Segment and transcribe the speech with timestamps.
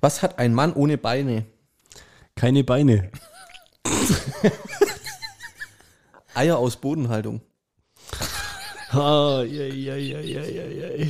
[0.00, 1.46] Was hat ein Mann ohne Beine?
[2.34, 3.10] Keine Beine.
[6.34, 7.40] Eier aus Bodenhaltung.
[8.92, 11.06] Ja, ja, ja, ja.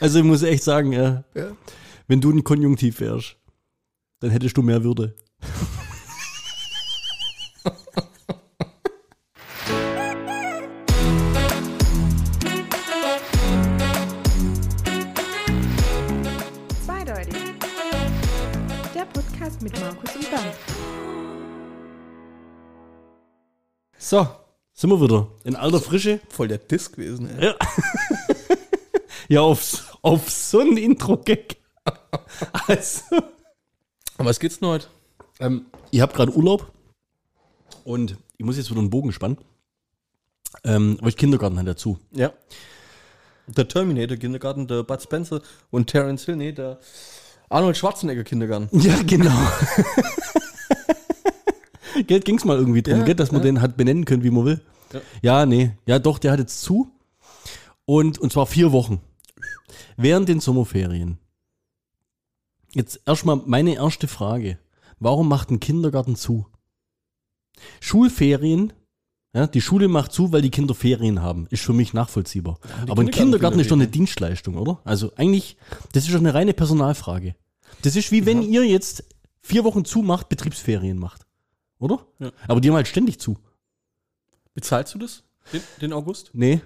[0.00, 1.56] Also ich muss echt sagen, ja, Ja.
[2.08, 3.36] wenn du ein Konjunktiv wärst,
[4.20, 5.14] dann hättest du mehr Würde.
[24.12, 24.28] So,
[24.74, 25.26] sind wir wieder.
[25.42, 26.20] In alter Frische.
[26.28, 27.30] Voll der Disk gewesen.
[27.30, 27.46] Ey.
[27.46, 27.54] Ja.
[29.30, 31.56] ja, auf, auf so ein Intro-Gag.
[32.66, 33.04] Also,
[34.18, 34.88] Aber was geht's denn heute?
[35.40, 36.70] ähm, ich habe gerade Urlaub
[37.84, 39.38] und ich muss jetzt wieder einen Bogen spannen.
[40.62, 41.98] Ähm, weil ich Kindergarten halt dazu.
[42.10, 42.34] Ja.
[43.46, 45.40] Der Terminator Kindergarten, der Bud Spencer
[45.70, 46.80] und Terence Hill, nee, der
[47.48, 48.78] Arnold Schwarzenegger Kindergarten.
[48.78, 49.32] Ja, genau.
[52.06, 53.46] Geld ging's mal irgendwie drum, Ja, gell, dass man ja.
[53.46, 54.60] den hat benennen können, wie man will.
[54.92, 55.00] Ja.
[55.22, 55.46] Ja.
[55.46, 55.72] nee.
[55.86, 56.90] Ja, doch, der hat jetzt zu.
[57.84, 59.00] Und, und zwar vier Wochen.
[59.96, 61.18] Während den Sommerferien.
[62.74, 64.58] Jetzt erstmal meine erste Frage.
[64.98, 66.46] Warum macht ein Kindergarten zu?
[67.80, 68.72] Schulferien,
[69.34, 71.46] ja, die Schule macht zu, weil die Kinder Ferien haben.
[71.50, 72.58] Ist für mich nachvollziehbar.
[72.86, 73.88] Aber ein Kindergarten ist doch eine.
[73.88, 74.80] Dienstleistung, oder?
[74.84, 75.56] Also eigentlich,
[75.92, 77.34] das ist doch eine reine Personalfrage.
[77.82, 79.04] Das ist wie wenn ihr jetzt
[79.40, 81.26] vier Wochen zumacht, Betriebsferien macht.
[81.82, 82.06] Oder?
[82.20, 82.30] Ja.
[82.46, 83.36] Aber die haben halt ständig zu.
[84.54, 85.24] Bezahlst du das?
[85.52, 86.30] Den, den August?
[86.32, 86.60] Nee.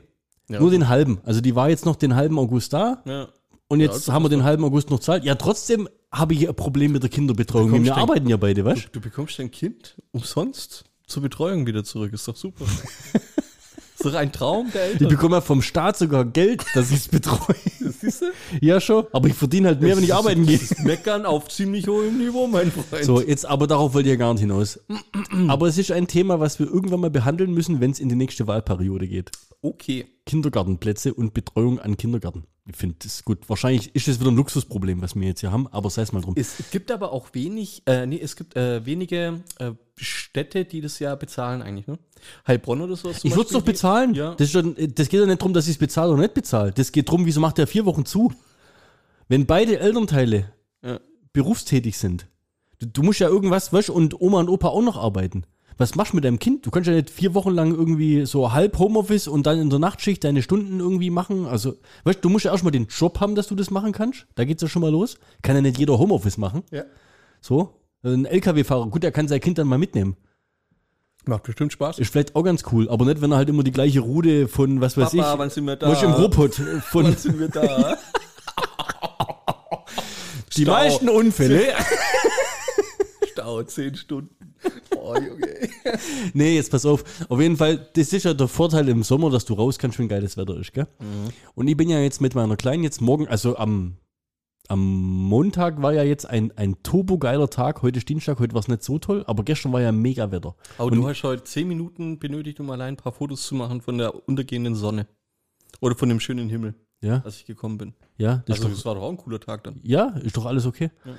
[0.48, 0.60] Ja.
[0.60, 1.20] Nur den halben.
[1.24, 3.28] Also die war jetzt noch den halben August da Ja.
[3.68, 5.24] und jetzt haben wir den halben August noch Zahlt.
[5.24, 7.72] Ja, trotzdem habe ich ein Problem mit der Kinderbetreuung.
[7.72, 12.12] Wir du- arbeiten ja beide, weißt Du bekommst dein Kind umsonst zur Betreuung wieder zurück.
[12.12, 12.64] Ist doch super.
[14.04, 15.08] ist doch ein Traum der Ich Eltern.
[15.08, 17.56] bekomme ja vom Staat sogar Geld, dass ich es betreue.
[18.00, 18.26] Siehst du?
[18.60, 19.06] ja, schon.
[19.12, 20.58] Aber ich verdiene halt mehr, wenn ich arbeiten gehe.
[20.58, 23.04] Das ist Meckern auf ziemlich hohem Niveau, mein Freund.
[23.04, 24.80] So, jetzt aber darauf wollte ich ja gar nicht hinaus.
[25.48, 28.16] aber es ist ein Thema, was wir irgendwann mal behandeln müssen, wenn es in die
[28.16, 29.30] nächste Wahlperiode geht.
[29.62, 30.06] Okay.
[30.26, 32.44] Kindergartenplätze und Betreuung an Kindergarten.
[32.68, 33.48] Ich finde das gut.
[33.48, 36.20] Wahrscheinlich ist das wieder ein Luxusproblem, was wir jetzt hier haben, aber sei es mal
[36.20, 36.34] drum.
[36.36, 40.98] Es gibt aber auch wenig, äh, nee, es gibt äh, wenige äh, Städte, die das
[40.98, 41.98] ja bezahlen eigentlich, ne?
[42.46, 43.10] Heilbronn oder so.
[43.10, 44.14] Ich würde es doch bezahlen.
[44.14, 44.34] Ja.
[44.34, 46.72] Das, schon, das geht ja nicht darum, dass ich es bezahle oder nicht bezahle.
[46.72, 48.32] Das geht darum, wieso macht der vier Wochen zu?
[49.28, 50.52] Wenn beide Elternteile
[50.84, 51.00] Ja.
[51.32, 52.26] berufstätig sind,
[52.78, 55.44] du, du musst ja irgendwas, weißt du, und Oma und Opa auch noch arbeiten.
[55.78, 56.64] Was machst du mit deinem Kind?
[56.64, 59.78] Du kannst ja nicht vier Wochen lang irgendwie so halb Homeoffice und dann in der
[59.78, 61.44] Nachtschicht deine Stunden irgendwie machen.
[61.46, 61.74] Also,
[62.04, 64.26] weißt du, du musst ja erstmal den Job haben, dass du das machen kannst.
[64.36, 65.18] Da geht's ja schon mal los.
[65.42, 66.62] Kann ja nicht jeder Homeoffice machen.
[66.70, 66.84] Ja.
[67.42, 67.74] So.
[68.02, 70.16] Ein LKW-Fahrer, gut, der kann sein Kind dann mal mitnehmen.
[71.24, 71.98] Macht bestimmt Spaß.
[71.98, 74.80] Ist vielleicht auch ganz cool, aber nicht, wenn er halt immer die gleiche Rude von,
[74.80, 75.88] was weiß Papa, ich, wann sind wir da?
[75.90, 77.98] was im Robot von Wann sind wir da?
[80.56, 80.72] die Stau.
[80.72, 81.74] meisten Unfälle.
[83.32, 84.54] Stau, zehn Stunden.
[84.96, 85.68] Oh, Junge.
[86.32, 87.04] nee, jetzt pass auf.
[87.28, 90.08] Auf jeden Fall, das ist ja der Vorteil im Sommer, dass du raus kannst, wenn
[90.08, 90.86] geiles Wetter ist, gell?
[91.54, 93.96] Und ich bin ja jetzt mit meiner Kleinen jetzt morgen, also am,
[94.68, 94.80] am
[95.28, 97.82] Montag war ja jetzt ein, ein turbogeiler Tag.
[97.82, 100.54] Heute ist Dienstag, heute war es nicht so toll, aber gestern war ja mega Wetter.
[100.78, 103.98] Aber du hast heute zehn Minuten benötigt, um allein ein paar Fotos zu machen von
[103.98, 105.06] der untergehenden Sonne.
[105.80, 107.94] Oder von dem schönen Himmel, Ja, als ich gekommen bin.
[108.16, 109.78] ja, das Also, doch, das war doch auch ein cooler Tag dann.
[109.82, 110.90] ja, ist doch alles okay.
[111.04, 111.12] Ja.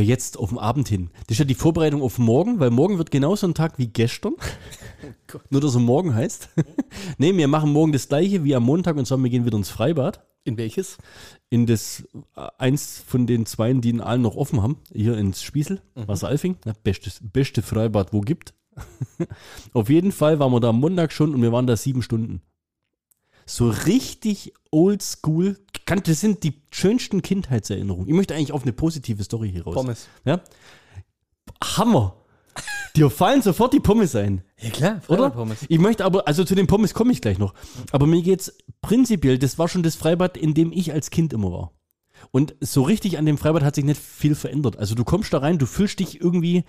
[0.00, 1.10] Jetzt auf dem Abend hin.
[1.26, 4.34] Das ist ja die Vorbereitung auf morgen, weil morgen wird genauso ein Tag wie gestern.
[5.26, 5.42] Gott.
[5.50, 6.48] Nur, dass er morgen heißt.
[7.18, 9.70] nee, wir machen morgen das gleiche wie am Montag und zwar wir gehen wieder ins
[9.70, 10.24] Freibad.
[10.44, 10.98] In welches?
[11.50, 12.04] In das,
[12.34, 16.56] äh, eins von den zweien, die in Aalen noch offen haben, hier ins Spießel, Wasseralfing.
[16.64, 18.54] Ja, bestes, beste Freibad, wo gibt.
[19.72, 22.42] Auf jeden Fall waren wir da am Montag schon und wir waren da sieben Stunden.
[23.46, 25.58] So richtig oldschool.
[25.96, 28.08] Kann- Das sind die schönsten Kindheitserinnerungen.
[28.08, 29.74] Ich möchte eigentlich auf eine positive Story hier raus.
[29.74, 30.08] Pommes.
[30.24, 30.40] Ja?
[31.62, 32.16] Hammer.
[32.96, 34.42] Dir fallen sofort die Pommes ein.
[34.60, 35.30] Ja, klar, Oder?
[35.30, 35.58] Pommes.
[35.68, 37.54] Ich möchte aber, also zu den Pommes komme ich gleich noch.
[37.90, 41.50] Aber mir geht's prinzipiell, das war schon das Freibad, in dem ich als Kind immer
[41.50, 41.72] war.
[42.30, 44.78] Und so richtig an dem Freibad hat sich nicht viel verändert.
[44.78, 46.64] Also du kommst da rein, du fühlst dich irgendwie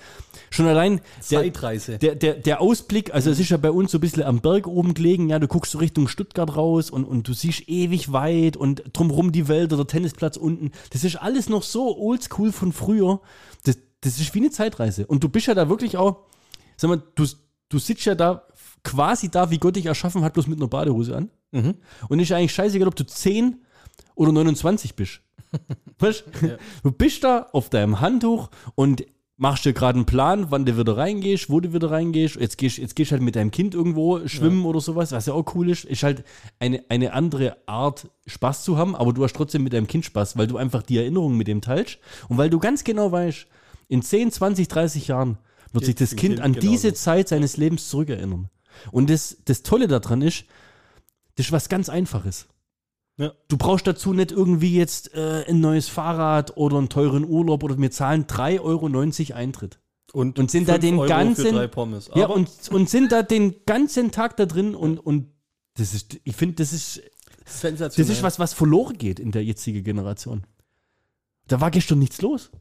[0.49, 1.97] schon allein der, Zeitreise.
[1.97, 4.67] der, der, der Ausblick, also es ist ja bei uns so ein bisschen am Berg
[4.67, 8.57] oben gelegen, ja, du guckst so Richtung Stuttgart raus und, und du siehst ewig weit
[8.57, 10.71] und drumherum die Wälder, der Tennisplatz unten.
[10.91, 13.21] Das ist alles noch so oldschool von früher.
[13.63, 15.05] Das, das ist wie eine Zeitreise.
[15.07, 16.25] Und du bist ja da wirklich auch,
[16.75, 17.25] sag mal, du,
[17.69, 18.43] du sitzt ja da
[18.83, 21.29] quasi da, wie Gott dich erschaffen hat, bloß mit einer Badehose an.
[21.51, 21.75] Mhm.
[22.09, 23.63] Und ist eigentlich scheißegal, ob du 10
[24.15, 25.21] oder 29 bist.
[25.99, 26.23] Weißt?
[26.83, 29.05] Du bist da auf deinem Handtuch und
[29.37, 32.35] machst dir gerade einen Plan, wann du wieder reingehst, wo du wieder reingehst.
[32.35, 35.55] Jetzt gehst jetzt gehst halt mit deinem Kind irgendwo schwimmen oder sowas, was ja auch
[35.55, 35.85] cool ist.
[35.85, 36.23] Ist halt
[36.59, 40.37] eine, eine andere Art, Spaß zu haben, aber du hast trotzdem mit deinem Kind Spaß,
[40.37, 41.99] weil du einfach die Erinnerungen mit dem teilst
[42.29, 43.47] und weil du ganz genau weißt,
[43.89, 45.37] in 10, 20, 30 Jahren
[45.73, 46.69] wird sich das Kind Kind an genauso.
[46.69, 48.49] diese Zeit seines Lebens zurückerinnern.
[48.91, 50.45] Und das, das Tolle daran ist,
[51.35, 52.47] das ist was ganz Einfaches.
[53.17, 53.31] Ja.
[53.47, 57.77] Du brauchst dazu nicht irgendwie jetzt äh, ein neues Fahrrad oder einen teuren Urlaub oder
[57.77, 59.79] wir zahlen 3,90 Euro Eintritt.
[60.13, 61.55] Und, Und sind da 5 den Euro ganzen-.
[62.15, 65.31] Ja, und, und sind da den ganzen Tag da drin und, und
[65.75, 67.01] das ist, ich finde, das ist,
[67.45, 70.43] das ist was, was verloren geht in der jetzigen Generation.
[71.47, 72.51] Da war gestern nichts los.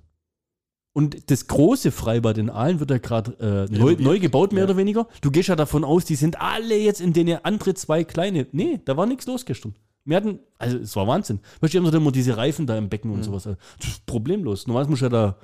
[0.94, 4.68] Und das große Freibad in Aalen wird ja gerade äh, neu, neu gebaut, mehr Ja.
[4.70, 5.08] oder weniger.
[5.22, 8.46] Du gehst ja davon aus, die sind alle jetzt in den andere zwei kleine.
[8.52, 9.74] Nee, da war nichts los gestern.
[10.04, 11.40] Wir hatten, also es war Wahnsinn.
[11.60, 13.46] Weißt du, haben so immer diese Reifen da im Becken und sowas.
[13.46, 14.66] Also, das ist problemlos.
[14.66, 15.36] Normalerweise musst du ja da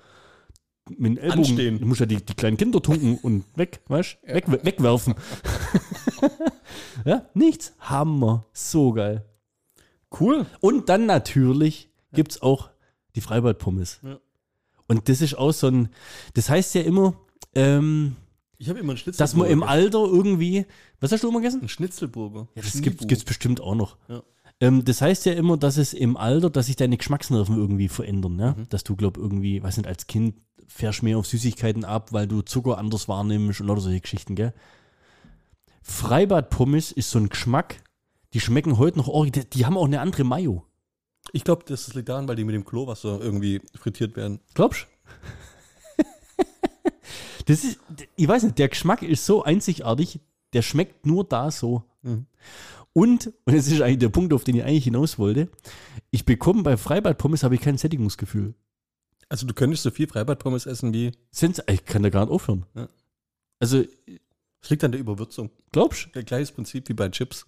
[0.91, 1.81] mit dem Ellbogen, Anstehen.
[1.81, 4.35] du musst ja die, die kleinen Kinder tunken und weg, weißt du?
[4.35, 5.15] Weg, wegwerfen.
[7.05, 7.75] ja, nichts.
[7.81, 8.45] Hammer.
[8.53, 9.25] So geil.
[10.21, 10.47] cool.
[10.61, 12.71] Und dann natürlich gibt es auch
[13.15, 14.01] die Freibad-Pommes.
[14.03, 14.19] Ja.
[14.87, 15.89] Und das ist auch so ein,
[16.35, 17.15] das heißt ja immer,
[17.55, 18.17] ähm,
[18.57, 19.23] Ich habe immer einen Schnitzelburger.
[19.23, 19.63] dass man im.
[19.63, 20.65] Alter irgendwie,
[21.01, 21.61] was hast du immer gegessen?
[21.63, 22.49] Ein Schnitzelburger.
[22.55, 23.99] Ja, das gibt es bestimmt auch noch.
[24.09, 24.23] Ja.
[24.61, 28.37] Ähm, das heißt ja immer, dass es im Alter, dass sich deine Geschmacksnerven irgendwie verändern.
[28.37, 28.55] Ne?
[28.57, 28.69] Mhm.
[28.69, 30.35] Dass du, glaub irgendwie, weiß nicht, als Kind
[30.67, 34.53] fährst mehr auf Süßigkeiten ab, weil du Zucker anders wahrnimmst und lauter solche Geschichten, gell?
[35.83, 37.83] Freibad-Pommes ist so ein Geschmack,
[38.35, 40.65] die schmecken heute noch, die, die haben auch eine andere Mayo.
[41.33, 44.41] Ich glaube, das liegt daran, weil die mit dem Klowasser irgendwie frittiert werden.
[44.55, 44.87] Glaubst
[47.47, 47.79] das ist,
[48.17, 50.21] ich weiß nicht, der Geschmack ist so einzigartig,
[50.53, 51.85] der schmeckt nur da so.
[52.03, 52.27] Mhm.
[52.99, 55.49] Und, und das ist eigentlich der Punkt, auf den ich eigentlich hinaus wollte,
[56.11, 58.55] ich bekomme bei Freibad-Pommes habe ich kein Sättigungsgefühl.
[59.29, 61.13] Also du könntest so viel Freibad-Pommes essen wie...
[61.31, 62.67] Sens ich kann da gar nicht aufhören.
[62.75, 62.89] Ja.
[63.61, 63.85] Also,
[64.61, 65.51] Es liegt an der Überwürzung.
[65.71, 66.25] glaubst du?
[66.25, 67.47] Gleiches Prinzip wie bei Chips.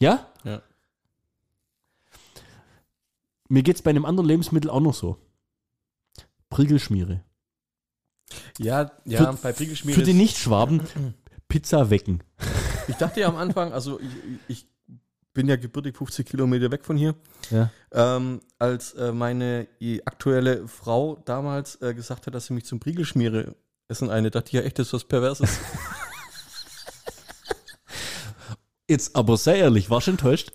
[0.00, 0.28] Ja?
[0.44, 0.60] Ja.
[3.48, 5.16] Mir geht es bei einem anderen Lebensmittel auch noch so.
[6.50, 7.22] Prügelschmiere.
[8.58, 9.98] Ja, ja, Für- bei Priegelschmiere...
[9.98, 10.82] Für die Nicht-Schwaben,
[11.48, 12.22] Pizza wecken.
[12.88, 14.08] Ich dachte ja am Anfang, also ich,
[14.48, 14.73] ich
[15.34, 17.14] bin ja gebürtig 50 Kilometer weg von hier,
[17.50, 17.70] Ja.
[17.92, 19.66] ähm, als äh, meine
[20.04, 23.54] aktuelle Frau damals äh, gesagt hat, dass sie mich zum Priegelschmiere
[23.88, 25.58] essen eine, dachte ich ja echt, das ist was Perverses.
[28.88, 30.52] Jetzt aber sehr ehrlich, warst du enttäuscht?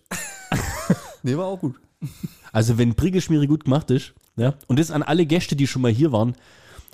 [1.24, 1.80] nee, war auch gut.
[2.52, 5.92] Also wenn Priegelschmiere gut gemacht ist, ja, und das an alle Gäste, die schon mal
[5.92, 6.36] hier waren,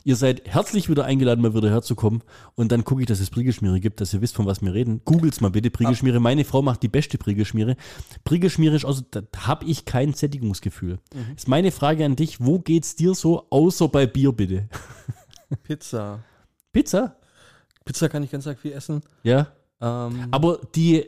[0.05, 2.21] ihr seid herzlich wieder eingeladen, mal wieder herzukommen
[2.53, 5.01] und dann gucke ich, dass es Priegelschmiere gibt, dass ihr wisst, von was wir reden.
[5.03, 6.19] Googelt's mal bitte, Priegelschmiere.
[6.19, 7.75] Meine Frau macht die beste Priegelschmiere.
[8.23, 10.99] Priegelschmiere ist also, da habe ich kein Sättigungsgefühl.
[11.35, 14.69] Ist meine Frage an dich, wo geht's dir so, außer bei Bier bitte?
[15.63, 16.23] Pizza.
[16.71, 17.17] Pizza?
[17.83, 19.01] Pizza kann ich ganz arg viel essen.
[19.23, 19.47] Ja.
[19.81, 21.03] Ähm, Aber die,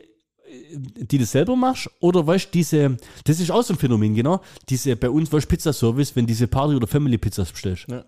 [0.96, 4.40] die das selber machst, oder weißt du, diese, das ist auch so ein Phänomen, genau.
[4.68, 7.86] Diese, bei uns, weißt du, Pizzaservice, wenn diese Party- oder Family-Pizzas bestellst.
[7.88, 8.04] Ja.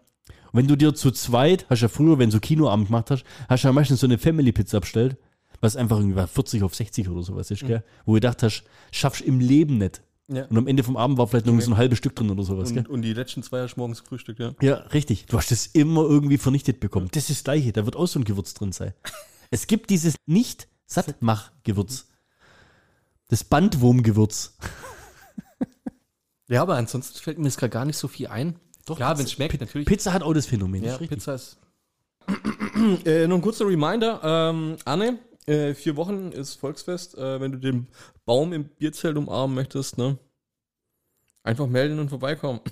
[0.52, 3.24] Und wenn du dir zu zweit, hast ja früher, wenn du so Kinoabend gemacht hast,
[3.48, 5.16] hast du ja meistens so eine Family-Pizza bestellt,
[5.60, 7.84] was einfach irgendwie 40 auf 60 oder sowas ist, gell?
[8.04, 10.02] Wo du gedacht hast, schaffst im Leben nicht.
[10.28, 10.44] ja.
[10.46, 12.70] Und am Ende vom Abend war vielleicht noch so ein halbes Stück drin oder sowas,
[12.72, 12.78] gell?
[12.86, 14.52] Und, und die letzten zwei hast du morgens gefrühstückt, ja.
[14.62, 15.26] Ja, richtig.
[15.26, 17.08] Du hast das immer irgendwie vernichtet bekommen.
[17.12, 17.72] Das ist das Gleiche.
[17.72, 18.94] Da wird auch so ein Gewürz drin sein.
[19.50, 22.06] Es gibt dieses Nicht-Sattmach-Gewürz.
[23.28, 24.56] Das Bandwurmgewürz.
[26.48, 28.56] Ja, aber ansonsten fällt mir jetzt gerade gar nicht so viel ein.
[28.86, 29.86] Doch, Klar, Pizza- wenn es schmeckt, natürlich.
[29.86, 30.84] Pizza hat auch das Phänomen.
[30.84, 30.96] Ja.
[30.98, 31.58] Pizza ist.
[33.04, 37.16] äh, nur ein kurzer Reminder, ähm, Anne, äh, vier Wochen ist Volksfest.
[37.18, 37.88] Äh, wenn du den
[38.24, 40.18] Baum im Bierzelt umarmen möchtest, ne?
[41.42, 42.60] Einfach melden und vorbeikommen.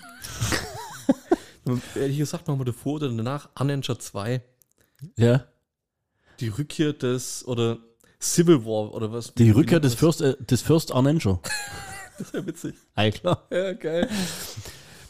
[1.94, 4.42] Ehrlich gesagt, machen wir davor oder danach Unanswered 2.
[5.16, 5.44] Ja.
[6.40, 7.78] Die Rückkehr des, oder
[8.20, 9.34] Civil War, oder was?
[9.34, 9.94] Die Rückkehr des?
[9.94, 11.40] First, äh, des First Arnenscher.
[12.18, 12.74] Das ist ja witzig.
[12.96, 13.46] Ja, klar.
[13.48, 14.08] Ja, geil.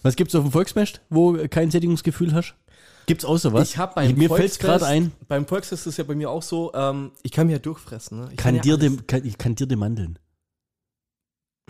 [0.03, 2.55] Was gibt's auf dem Volksfest, wo kein Sättigungsgefühl hast?
[3.07, 3.71] Gibt's auch sowas?
[3.71, 5.13] Ich hab beim Mir fällt's gerade ein.
[5.29, 8.21] Beim Volksfest ist es ja bei mir auch so, ähm, ich kann mir ja durchfressen.
[8.21, 8.29] Ne?
[8.33, 8.85] Ich Kann ja dir, alles.
[8.85, 10.19] dem, kann, ich kann dir dem Mandeln.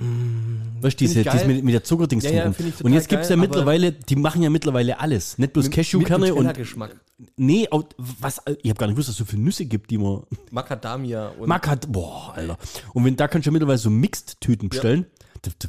[0.00, 3.08] Mm, Weißt du, diese, ich diese mit, mit der Zuckerdings Ja, ja, ich Und jetzt
[3.08, 5.38] gibt's ja geil, aber- mittlerweile, die machen ja mittlerweile alles.
[5.38, 6.44] Nicht bloß Mit- Cashewkerne und.
[6.44, 6.97] Nutella-Geschmack.
[7.37, 9.99] Nee, auch, was, ich habe gar nicht gewusst, dass es so viele Nüsse gibt, die
[9.99, 10.23] man.
[10.52, 12.58] Macadamia und Makat, boah, Alter.
[12.94, 15.06] Und wenn da kannst du ja mittlerweile so Mixed-Tüten bestellen,
[15.42, 15.68] da, da,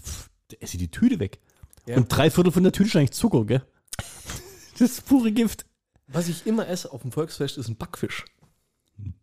[0.49, 1.39] da esse ich die Tüte weg.
[1.85, 1.97] Ja.
[1.97, 3.63] Und drei Viertel von der Tüte ist eigentlich Zucker, gell?
[4.79, 5.65] Das ist pure Gift.
[6.07, 8.23] was ich immer esse auf dem Volksfest ist ein Backfisch.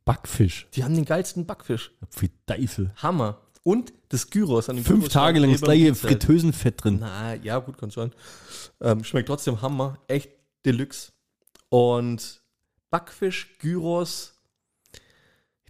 [0.04, 0.68] Backfisch.
[0.74, 1.92] Die haben den geilsten Backfisch.
[2.10, 2.92] Für Teufel.
[2.96, 3.40] Hammer.
[3.62, 5.94] Und das Gyros an dem Fünf Gyros Tage lang das gleiche.
[5.94, 6.98] Fritteusenfett drin.
[7.00, 8.12] Na, ja, gut, kann sein.
[8.80, 9.98] Ähm, schmeckt trotzdem Hammer.
[10.08, 10.30] Echt
[10.64, 11.12] Deluxe.
[11.70, 12.42] Und
[12.90, 14.34] Backfisch, Gyros,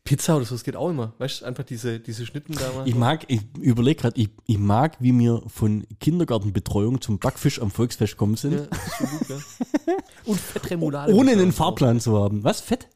[0.06, 1.12] Pizza oder so, das geht auch immer.
[1.18, 2.88] Weißt du, einfach diese, diese Schnitten da mal.
[2.88, 7.70] Ich mag, ich überlege gerade, ich, ich mag, wie wir von Kindergartenbetreuung zum Backfisch am
[7.70, 9.36] Volksfest kommen sind, Ja, ist schon gut, ja.
[10.24, 11.12] Und Fettremoulade.
[11.12, 12.42] ohne einen Fahrplan zu haben.
[12.42, 12.60] Was?
[12.62, 12.88] Fett?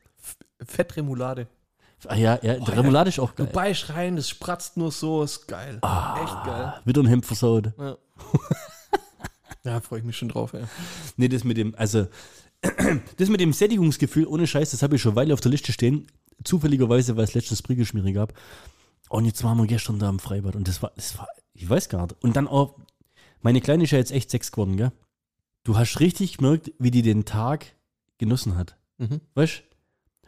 [0.64, 1.47] Fettremoulade.
[2.07, 3.52] Ah ja, ja, der Remoulade ist auch Du geil.
[3.52, 5.75] beißt rein, das spratzt nur so, ist geil.
[5.75, 6.75] Echt geil.
[6.87, 7.73] Wieder ein Hemd versaut.
[7.79, 7.97] Ja,
[9.64, 10.64] ja freue ich mich schon drauf, ey.
[11.17, 12.07] Nee, das mit dem, also,
[13.19, 15.73] das mit dem Sättigungsgefühl, ohne Scheiß, das habe ich schon eine Weile auf der Liste
[15.73, 16.07] stehen.
[16.45, 18.35] Zufälligerweise, weil es letztens Briegeschmiere gab.
[19.09, 21.89] Und jetzt waren wir gestern da im Freibad und das war, das war, ich weiß
[21.89, 22.23] gar nicht.
[22.23, 22.79] Und dann auch,
[23.41, 24.93] meine Kleine ist ja jetzt echt sechs geworden, gell?
[25.65, 27.67] Du hast richtig gemerkt, wie die den Tag
[28.19, 28.77] genossen hat.
[28.99, 29.21] Mhm.
[29.35, 29.63] Weißt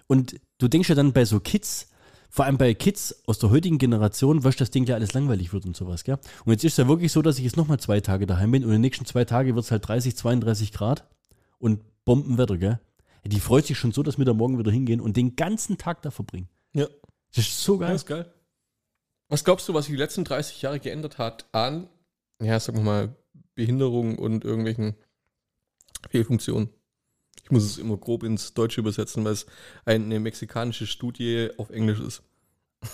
[0.08, 1.88] Und du denkst ja dann bei so Kids,
[2.28, 5.52] vor allem bei Kids aus der heutigen Generation, weißt du, das Ding ja alles langweilig
[5.52, 6.18] wird und sowas, gell?
[6.44, 8.64] Und jetzt ist es ja wirklich so, dass ich jetzt nochmal zwei Tage daheim bin
[8.64, 11.06] und in den nächsten zwei Tagen wird es halt 30, 32 Grad
[11.58, 12.80] und Bombenwetter, gell?
[13.24, 16.02] Die freut sich schon so, dass wir da morgen wieder hingehen und den ganzen Tag
[16.02, 16.48] da verbringen.
[16.74, 16.86] Ja.
[17.34, 17.94] Das ist so Ja, geil.
[17.96, 18.34] ist geil.
[19.28, 21.88] Was glaubst du, was sich die letzten 30 Jahre geändert hat an,
[22.42, 23.16] ja, sagen wir mal,
[23.54, 24.96] Behinderung und irgendwelchen
[26.10, 26.68] Fehlfunktionen?
[27.44, 29.46] Ich muss es immer grob ins Deutsche übersetzen, weil es
[29.84, 32.22] eine mexikanische Studie auf Englisch ist.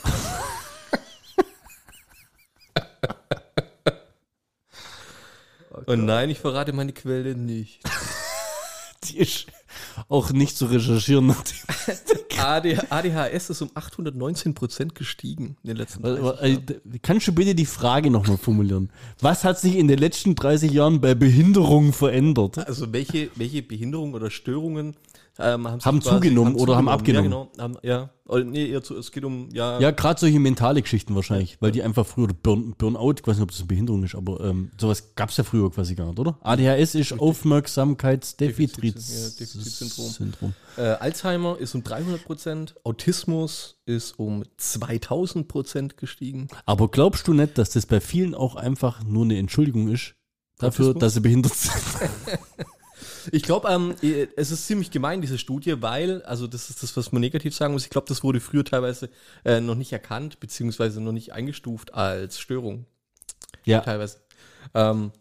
[5.86, 7.82] Und nein, ich verrate meine Quelle nicht.
[9.04, 9.46] Die ist
[10.08, 11.34] auch nicht zu recherchieren.
[12.38, 16.38] AD, ADHS ist um 819 Prozent gestiegen in den letzten 30 Jahren.
[16.42, 18.90] Äh, Kannst du bitte die Frage nochmal formulieren?
[19.20, 22.58] Was hat sich in den letzten 30 Jahren bei Behinderung verändert?
[22.58, 24.96] Also welche, welche Behinderungen oder Störungen
[25.38, 27.30] ähm, haben, zugenommen oder haben abgenommen?
[27.30, 27.52] Ja, genau.
[27.58, 28.10] Haben, ja.
[28.44, 31.82] Nee, eher zu, es geht um, ja, Ja, gerade solche mentale Geschichten wahrscheinlich, weil die
[31.82, 35.14] einfach früher Burn, Burnout, ich weiß nicht, ob das eine Behinderung ist, aber ähm, sowas
[35.14, 36.36] gab es ja früher quasi gar nicht, oder?
[36.42, 40.06] ADHS ist Aufmerksamkeitsdefizitsyndrom.
[40.06, 40.12] Ja.
[40.12, 40.54] Syndrom.
[40.76, 46.48] äh, Alzheimer ist um 300 Prozent, Autismus ist um 2000 Prozent gestiegen.
[46.66, 50.14] Aber glaubst du nicht, dass das bei vielen auch einfach nur eine Entschuldigung ist
[50.58, 51.00] dafür, Autismus?
[51.00, 51.82] dass sie behindert sind?
[53.32, 53.94] Ich glaube, ähm,
[54.36, 57.72] es ist ziemlich gemein, diese Studie, weil, also das ist das, was man negativ sagen
[57.72, 59.10] muss, ich glaube, das wurde früher teilweise
[59.44, 62.86] äh, noch nicht erkannt, beziehungsweise noch nicht eingestuft als Störung.
[63.64, 64.18] ja, teilweise.
[64.74, 65.12] Ähm,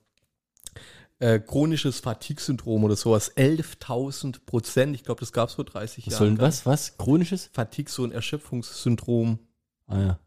[1.19, 4.95] äh, chronisches Fatigue-Syndrom oder sowas, 11.000 Prozent.
[4.95, 6.39] Ich glaube, das gab es vor 30 was Jahren.
[6.39, 6.65] was?
[6.65, 6.97] Was?
[6.97, 7.49] Chronisches?
[7.51, 9.39] Fatigue, so ein Erschöpfungssyndrom.
[9.87, 10.19] Ah ja.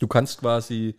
[0.00, 0.96] Du kannst quasi,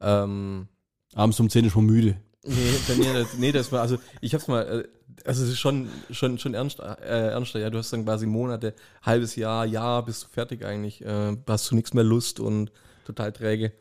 [0.00, 0.68] ähm,
[1.14, 2.16] Abends um 10 ist man müde.
[2.44, 2.54] nee,
[2.96, 4.88] nee, das, nee, das war, also ich hab's mal, äh,
[5.24, 8.74] also es ist schon, schon, schon ernst, äh, ernster, ja, du hast dann quasi Monate,
[9.02, 12.72] halbes Jahr, Jahr, bist du fertig eigentlich, äh, hast du nichts mehr Lust und
[13.04, 13.72] total träge.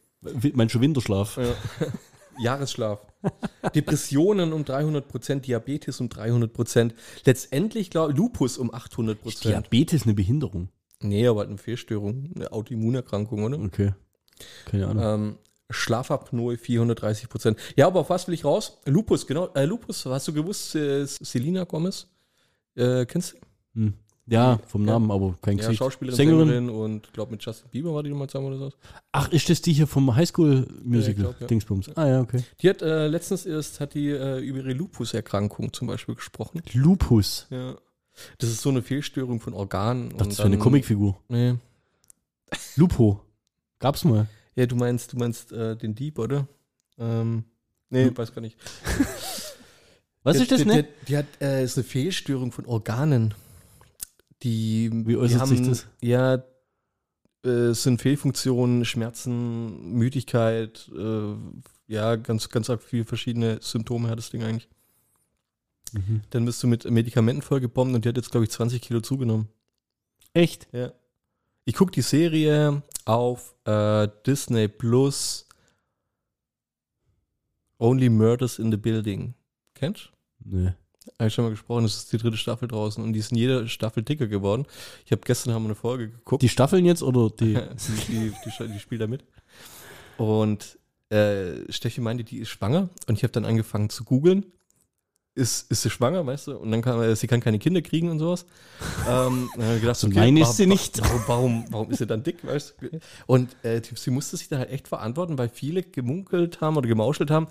[0.53, 1.37] Meinst du Winterschlaf?
[1.37, 1.53] Ja.
[2.39, 2.99] Jahresschlaf.
[3.73, 6.93] Depressionen um 300 Prozent, Diabetes um 300 Prozent.
[7.25, 9.45] Letztendlich, glaube Lupus um 800 Prozent.
[9.45, 10.69] Diabetes eine Behinderung.
[11.01, 13.59] Nee, aber halt eine Fehlstörung, eine Autoimmunerkrankung, oder?
[13.59, 13.93] Okay.
[14.65, 15.03] Keine Ahnung.
[15.03, 15.37] Ähm,
[15.69, 17.59] Schlafapnoe 430 Prozent.
[17.75, 18.79] Ja, aber auf was will ich raus?
[18.85, 19.47] Lupus, genau.
[19.55, 22.07] Äh, Lupus, hast du gewusst, äh, Selena Gomez?
[22.75, 23.37] Äh, kennst du?
[23.79, 23.93] Hm.
[24.27, 24.93] Ja, vom Ja.
[24.93, 25.77] Namen, aber kein Ja, Gesicht.
[25.77, 26.47] Schauspielerin, Sängerin.
[26.47, 28.71] Sängerin und glaube mit Justin Bieber war die mal zusammen oder so.
[29.11, 31.47] Ach, ist das die hier vom Highschool Ja, glaub, ja.
[31.47, 31.95] Dingsbums.
[31.95, 32.43] Ah ja, okay.
[32.59, 36.61] Die hat äh, letztens erst hat die äh, über ihre Lupus-Erkrankung zum Beispiel gesprochen.
[36.73, 37.45] Lupus.
[37.51, 37.75] Ja.
[38.39, 40.09] Das ist so eine Fehlstörung von Organen.
[40.17, 41.21] Das und ist für eine Comicfigur.
[41.27, 41.55] Nee.
[42.75, 43.21] Lupo.
[43.79, 44.27] Gab's mal.
[44.55, 46.47] Ja, du meinst, du meinst äh, den Dieb, oder?
[46.97, 47.43] Ähm,
[47.89, 48.17] nee, Hm.
[48.17, 48.57] weiß gar nicht.
[50.23, 50.83] Was Die- ist das, ne?
[50.83, 53.33] Die, die hat äh, ist eine Fehlstörung von Organen.
[54.43, 55.87] Die, Wie äußert die sich das?
[56.01, 56.43] Ja,
[57.45, 61.33] äh, es sind Fehlfunktionen, Schmerzen, Müdigkeit, äh,
[61.87, 64.67] ja, ganz, ganz arg viele verschiedene Symptome hat das Ding eigentlich.
[65.93, 66.21] Mhm.
[66.31, 69.47] Dann bist du mit Medikamenten vollgebombt und die hat jetzt, glaube ich, 20 Kilo zugenommen.
[70.33, 70.67] Echt?
[70.71, 70.91] Ja.
[71.65, 75.47] Ich gucke die Serie auf äh, Disney Plus
[77.77, 79.33] Only Murders in the Building.
[79.73, 80.57] Kennst du?
[80.57, 80.73] Nee.
[81.19, 83.37] Habe ich schon mal gesprochen, das ist die dritte Staffel draußen und die ist in
[83.37, 84.65] jeder Staffel dicker geworden.
[85.05, 86.41] Ich habe gestern haben wir eine Folge geguckt.
[86.41, 87.53] Die Staffeln jetzt oder die?
[88.09, 89.23] die, die, die, die spielt da mit.
[90.17, 94.45] Und äh, Steffi meinte, die ist schwanger und ich habe dann angefangen zu googeln.
[95.37, 96.57] Ist, ist sie schwanger, weißt du?
[96.57, 98.45] Und dann kann äh, sie kann keine Kinder kriegen und sowas.
[99.09, 101.01] ähm, dann hab ich gedacht, So, nein, ist sie nicht.
[101.01, 102.99] Warum, warum, warum ist sie dann dick, weißt du?
[103.27, 106.87] Und äh, die- sie musste sich dann halt echt verantworten, weil viele gemunkelt haben oder
[106.87, 107.47] gemauschelt haben.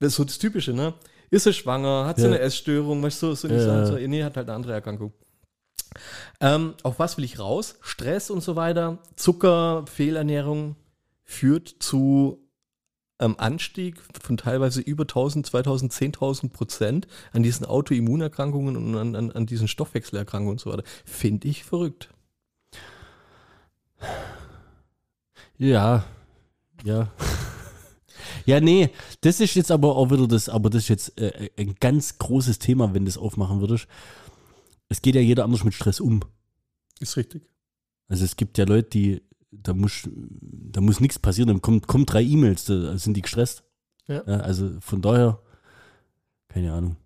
[0.00, 0.94] Das ist so das Typische, ne?
[1.30, 2.06] Ist sie schwanger?
[2.06, 2.28] Hat sie Ja.
[2.30, 3.00] eine Essstörung?
[3.00, 3.64] Weißt du, so nicht Ja.
[3.64, 5.12] sagen, so, nee, hat halt eine andere Erkrankung.
[6.40, 7.76] Ähm, auf was will ich raus?
[7.80, 10.74] Stress und so weiter, Zucker, Fehlernährung
[11.24, 12.39] führt zu
[13.20, 19.30] ähm, Anstieg von teilweise über 1000, 2000, 10.000 Prozent an diesen Autoimmunerkrankungen und an, an,
[19.30, 20.84] an diesen Stoffwechselerkrankungen und so weiter.
[21.04, 22.08] Finde ich verrückt.
[25.58, 26.04] Ja,
[26.84, 27.12] ja.
[28.46, 31.74] Ja, nee, das ist jetzt aber auch wieder das, aber das ist jetzt äh, ein
[31.78, 33.86] ganz großes Thema, wenn du das aufmachen würdest.
[34.88, 36.20] Es geht ja jeder anders mit Stress um.
[37.00, 37.48] Ist richtig.
[38.08, 42.06] Also es gibt ja Leute, die, da muss, da muss nichts passieren, dann kommt, kommen
[42.06, 43.64] drei E-Mails, da sind die gestresst.
[44.06, 44.22] Ja.
[44.22, 45.40] also von daher,
[46.48, 46.96] keine Ahnung.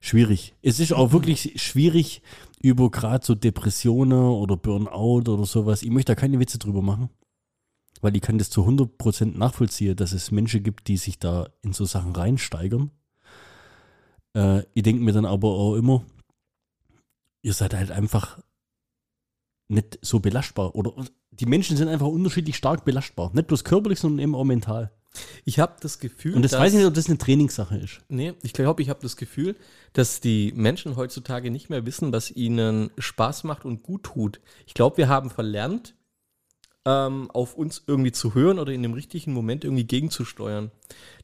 [0.00, 0.54] Schwierig.
[0.60, 2.20] Es ist auch wirklich schwierig
[2.60, 5.82] über gerade so Depressionen oder Burnout oder sowas.
[5.82, 7.08] Ich möchte da keine Witze drüber machen,
[8.02, 11.72] weil ich kann das zu 100% nachvollziehen, dass es Menschen gibt, die sich da in
[11.72, 12.90] so Sachen reinsteigern.
[14.36, 16.04] Äh, ich denke mir dann aber auch immer,
[17.40, 18.38] ihr seid halt einfach
[19.68, 20.74] nicht so belastbar.
[20.74, 20.92] Oder
[21.30, 23.30] die Menschen sind einfach unterschiedlich stark belastbar.
[23.34, 24.92] Nicht bloß körperlich, sondern eben auch mental.
[25.44, 28.00] Ich habe das Gefühl, Und das dass, weiß ich nicht, ob das eine Trainingssache ist.
[28.08, 29.56] Nee, ich glaube, ich habe das Gefühl,
[29.92, 34.40] dass die Menschen heutzutage nicht mehr wissen, was ihnen Spaß macht und gut tut.
[34.66, 35.94] Ich glaube, wir haben verlernt,
[36.86, 40.70] ähm, auf uns irgendwie zu hören oder in dem richtigen Moment irgendwie gegenzusteuern.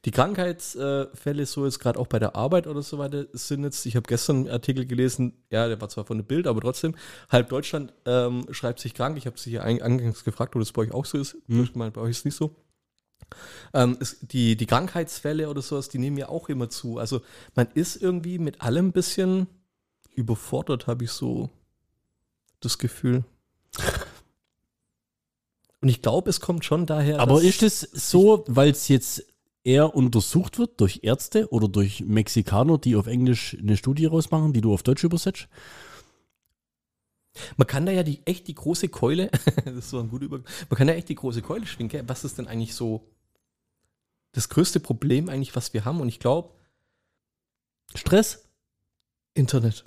[0.06, 3.96] Die Krankheitsfälle, so jetzt gerade auch bei der Arbeit oder so weiter, sind jetzt, ich
[3.96, 6.94] habe gestern einen Artikel gelesen, ja, der war zwar von einem Bild, aber trotzdem,
[7.28, 9.18] halb Deutschland ähm, schreibt sich krank.
[9.18, 11.36] Ich habe sie hier eingangs gefragt, ob das bei euch auch so ist.
[11.46, 12.56] Du hast gemeint, bei euch ist es nicht so.
[13.74, 16.98] Ähm, es, die, die Krankheitsfälle oder sowas, die nehmen ja auch immer zu.
[16.98, 17.20] Also
[17.54, 19.46] man ist irgendwie mit allem ein bisschen
[20.14, 21.50] überfordert, habe ich so
[22.60, 23.24] das Gefühl.
[25.80, 27.20] Und ich glaube, es kommt schon daher.
[27.20, 29.24] Aber ist es so, weil es jetzt
[29.64, 34.60] eher untersucht wird durch Ärzte oder durch Mexikaner, die auf Englisch eine Studie rausmachen, die
[34.60, 35.48] du auf Deutsch übersetzt?
[37.56, 39.30] Man kann da ja die, echt die große Keule,
[39.64, 42.08] das ist so ein guter Übergang, man kann ja echt die große Keule schwingen.
[42.08, 43.08] Was ist denn eigentlich so
[44.32, 46.00] das größte Problem eigentlich, was wir haben?
[46.00, 46.50] Und ich glaube,
[47.94, 48.44] Stress?
[49.34, 49.84] Internet.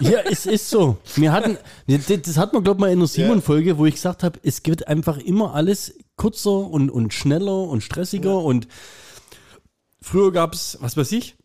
[0.00, 0.96] Ja, es ist so.
[1.16, 4.38] Wir hatten, das hat man, glaube ich, mal in der Simon-Folge, wo ich gesagt habe,
[4.42, 8.68] es wird einfach immer alles kürzer und, und schneller und stressiger und
[10.00, 11.36] früher gab es, was weiß ich,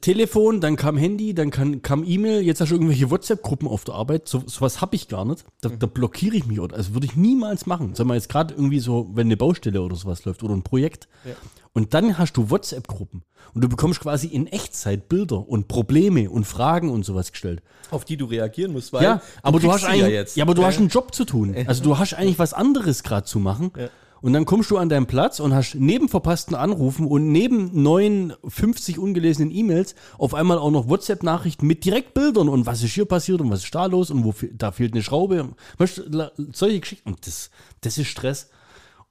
[0.00, 3.94] Telefon, dann kam Handy, dann kam, kam E-Mail, jetzt hast du irgendwelche WhatsApp-Gruppen auf der
[3.94, 4.28] Arbeit.
[4.28, 5.44] So, sowas habe ich gar nicht.
[5.60, 6.60] Da, da blockiere ich mich.
[6.60, 7.94] Oder, also würde ich niemals machen.
[7.94, 11.08] Sag mal, jetzt gerade irgendwie so, wenn eine Baustelle oder sowas läuft oder ein Projekt.
[11.24, 11.34] Ja.
[11.72, 13.22] Und dann hast du WhatsApp-Gruppen.
[13.54, 17.62] Und du bekommst quasi in Echtzeit Bilder und Probleme und Fragen und sowas gestellt.
[17.90, 20.36] Auf die du reagieren musst, weil Ja, aber du kriegst hast eigentlich, ja jetzt.
[20.36, 20.68] ja, aber du Ja.
[20.68, 21.54] hast einen Job zu tun.
[21.66, 23.70] Also du hast eigentlich was anderes gerade zu machen.
[23.76, 23.88] Ja.
[24.22, 28.34] Und dann kommst du an deinen Platz und hast neben verpassten Anrufen und neben neuen
[28.46, 33.06] 50 ungelesenen E-Mails auf einmal auch noch WhatsApp-Nachrichten mit direkt Bildern und was ist hier
[33.06, 35.50] passiert und was ist da los und wo da fehlt eine Schraube.
[35.78, 37.08] Weißt du, solche Geschichten.
[37.10, 38.50] Und das, das ist Stress.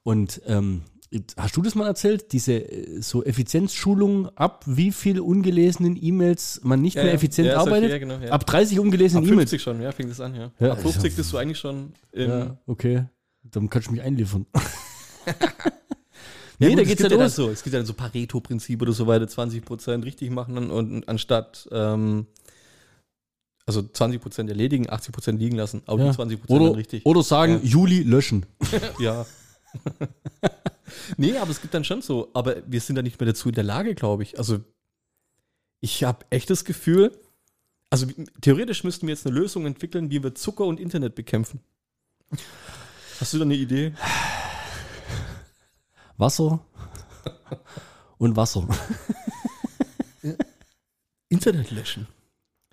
[0.04, 0.82] Und ähm,
[1.36, 2.32] hast du das mal erzählt?
[2.32, 7.58] Diese äh, so Effizienzschulung ab wie viel ungelesenen E-Mails man nicht Ja, mehr effizient Ja,
[7.58, 7.90] arbeitet?
[7.90, 8.30] ja, genau, ja.
[8.30, 9.50] Ab 30 ungelesenen Ab E-Mails.
[9.50, 10.46] 50 schon, ja, fängt es an, ja.
[10.70, 13.04] Ab 50 also- bist du eigentlich schon im, Ja, okay.
[13.42, 14.46] Dann kannst du mich einliefern.
[16.62, 17.36] Nee, gut, da es geht's gibt ja dann los.
[17.36, 21.66] so, es gibt ja dann so Pareto-Prinzip oder so weiter, 20% richtig machen und, anstatt
[21.72, 22.26] ähm,
[23.64, 26.10] also 20% erledigen, 80% liegen lassen, aber Ja.
[26.12, 27.06] die 20% dann Oder, richtig.
[27.06, 27.60] oder sagen.
[27.64, 28.44] Juli löschen.
[29.00, 29.24] Ja.
[31.16, 33.54] nee, aber es gibt dann schon so, aber wir sind da nicht mehr dazu in
[33.54, 34.38] der Lage, glaube ich.
[34.38, 34.60] Also
[35.80, 37.18] ich habe echt das Gefühl,
[37.90, 38.06] also
[38.40, 41.60] theoretisch müssten wir jetzt eine Lösung entwickeln, wie wir Zucker und Internet bekämpfen.
[43.18, 43.94] Hast du da eine Idee?
[46.16, 46.64] Wasser
[48.18, 48.68] und Wasser.
[51.28, 52.06] Internet löschen.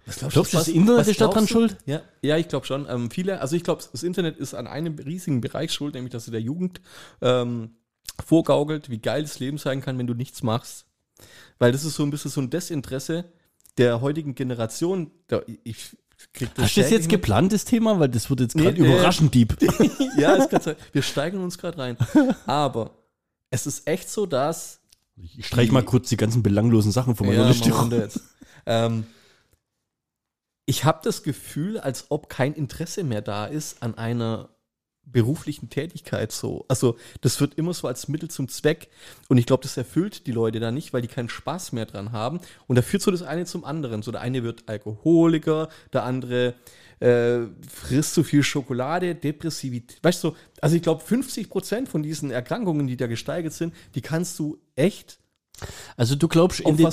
[0.07, 1.53] Was glaubst Glaubst du, das Internet ist da dran glaubst du?
[1.53, 1.77] schuld?
[1.85, 2.87] Ja, ja ich glaube schon.
[2.89, 6.25] Ähm, viele, also ich glaube, das Internet ist an einem riesigen Bereich schuld, nämlich dass
[6.25, 6.79] du der Jugend
[7.21, 7.71] ähm,
[8.25, 10.85] vorgaukelt, wie geil das Leben sein kann, wenn du nichts machst.
[11.59, 13.25] Weil das ist so ein bisschen so ein Desinteresse
[13.77, 15.11] der heutigen Generation.
[15.65, 15.97] Ich
[16.33, 17.99] krieg das Hast du das jetzt geplant, das Thema?
[17.99, 18.87] Weil das wird jetzt gerade nee.
[18.87, 19.61] überraschend deep.
[19.61, 19.91] mit.
[20.17, 20.75] ja, kann sein.
[20.93, 21.97] Wir steigern uns gerade rein.
[22.45, 22.91] Aber
[23.49, 24.79] es ist echt so, dass
[25.17, 28.09] Ich streich mal kurz die ganzen belanglosen Sachen von meiner Ja, Liste
[28.65, 29.05] ähm,
[30.67, 34.49] ich habe das Gefühl, als ob kein Interesse mehr da ist an einer
[35.05, 36.65] beruflichen Tätigkeit so.
[36.67, 38.89] Also das wird immer so als Mittel zum Zweck
[39.29, 42.11] und ich glaube, das erfüllt die Leute da nicht, weil die keinen Spaß mehr dran
[42.11, 44.01] haben und da führt so das eine zum anderen.
[44.01, 46.55] So der eine wird Alkoholiker, der andere
[46.99, 50.03] äh, frisst zu viel Schokolade, Depressivität.
[50.03, 54.01] Weißt du, also ich glaube 50 Prozent von diesen Erkrankungen, die da gesteigert sind, die
[54.01, 55.19] kannst du echt
[55.95, 56.87] Also du glaubst, in den,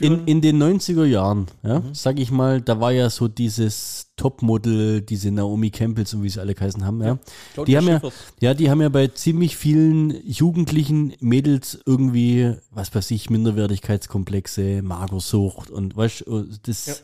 [0.00, 5.00] in, in den 90er Jahren, ja, sag ich mal, da war ja so dieses Topmodel,
[5.02, 7.18] diese Naomi Campbells und wie sie alle geheißen haben, ja.
[7.54, 8.14] Claudia Die haben ja, Schiffers.
[8.40, 15.70] ja, die haben ja bei ziemlich vielen jugendlichen Mädels irgendwie, was weiß ich, Minderwertigkeitskomplexe, Magersucht
[15.70, 16.24] und weißt
[16.64, 16.94] das Ja.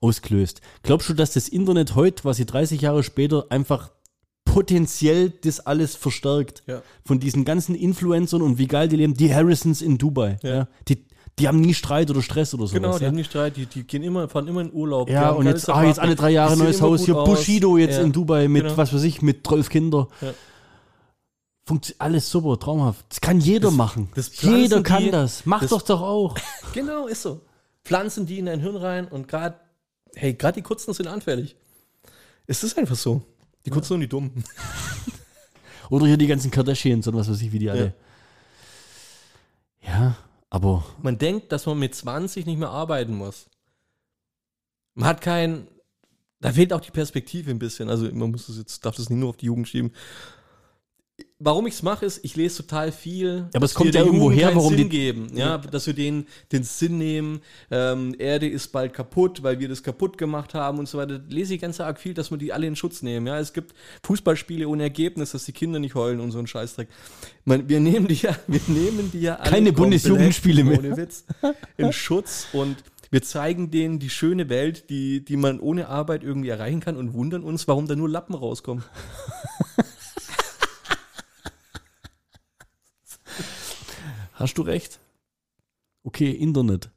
[0.00, 0.60] ausgelöst.
[0.82, 3.90] Glaubst du, dass das Internet heute, quasi 30 Jahre später, einfach
[4.54, 6.62] potenziell das alles verstärkt?
[6.68, 6.80] Ja.
[7.04, 10.54] Von diesen ganzen Influencern und wie geil die leben, die Harrisons in Dubai, ja.
[10.54, 10.68] Ja.
[10.86, 11.04] Die,
[11.40, 12.72] die haben nie Streit oder Stress oder sowas.
[12.80, 13.08] Genau, die ja.
[13.08, 15.10] haben nicht Streit, die, die gehen immer, fahren immer in Urlaub.
[15.10, 17.04] Ja, und jetzt, ah, jetzt alle drei Jahre neues Haus.
[17.04, 17.14] Hier.
[17.14, 18.76] Bushido jetzt in Dubai mit, Genau.
[18.76, 20.06] was weiß ich, mit 12 Kinder.
[21.66, 23.06] Funktioniert alles super, traumhaft.
[23.08, 24.08] Das kann jeder machen.
[24.14, 25.44] das jeder kann die- das.
[25.46, 26.36] Mach das- doch doch auch.
[26.74, 27.40] Genau, ist so.
[27.84, 29.56] Pflanzen die in dein Hirn rein und gerade,
[30.14, 31.56] hey, gerade die Kurzen sind anfällig.
[32.46, 33.22] Es ist einfach so.
[33.64, 34.44] Die Kurzen und die Dummen.
[35.90, 37.94] Oder hier die ganzen Kardashians und was weiß ich, wie die alle.
[39.82, 40.16] Ja,
[40.50, 43.48] aber Man denkt, dass man mit 20 nicht mehr arbeiten muss.
[44.94, 45.66] Man hat kein,
[46.40, 47.90] da fehlt auch die Perspektive ein bisschen.
[47.90, 49.92] Also man muss es jetzt, darf das nicht nur auf die Jugend schieben.
[51.44, 53.50] Warum ich es mache, ist, ich lese total viel.
[53.52, 55.28] Aber es kommt ja irgendwo her, warum Sinn die- geben.
[55.34, 57.42] Ja, dass wir denen den Sinn nehmen.
[57.70, 61.20] Ähm, Erde ist bald kaputt, weil wir das kaputt gemacht haben und so weiter.
[61.28, 63.26] Lese ich ganz arg viel, dass wir die alle in Schutz nehmen.
[63.26, 66.88] Ja, es gibt Fußballspiele ohne Ergebnis, dass die Kinder nicht heulen und so ein Scheißdreck.
[67.44, 70.78] Man, wir nehmen die ja, wir nehmen die ja alle Keine Bundesjugendspiele mehr.
[70.78, 71.26] Ohne Witz.
[71.76, 72.76] In Schutz und
[73.10, 77.12] wir zeigen denen die schöne Welt, die, die man ohne Arbeit irgendwie erreichen kann und
[77.12, 78.82] wundern uns, warum da nur Lappen rauskommen.
[84.44, 85.00] hast du recht.
[86.02, 86.90] Okay, Internet.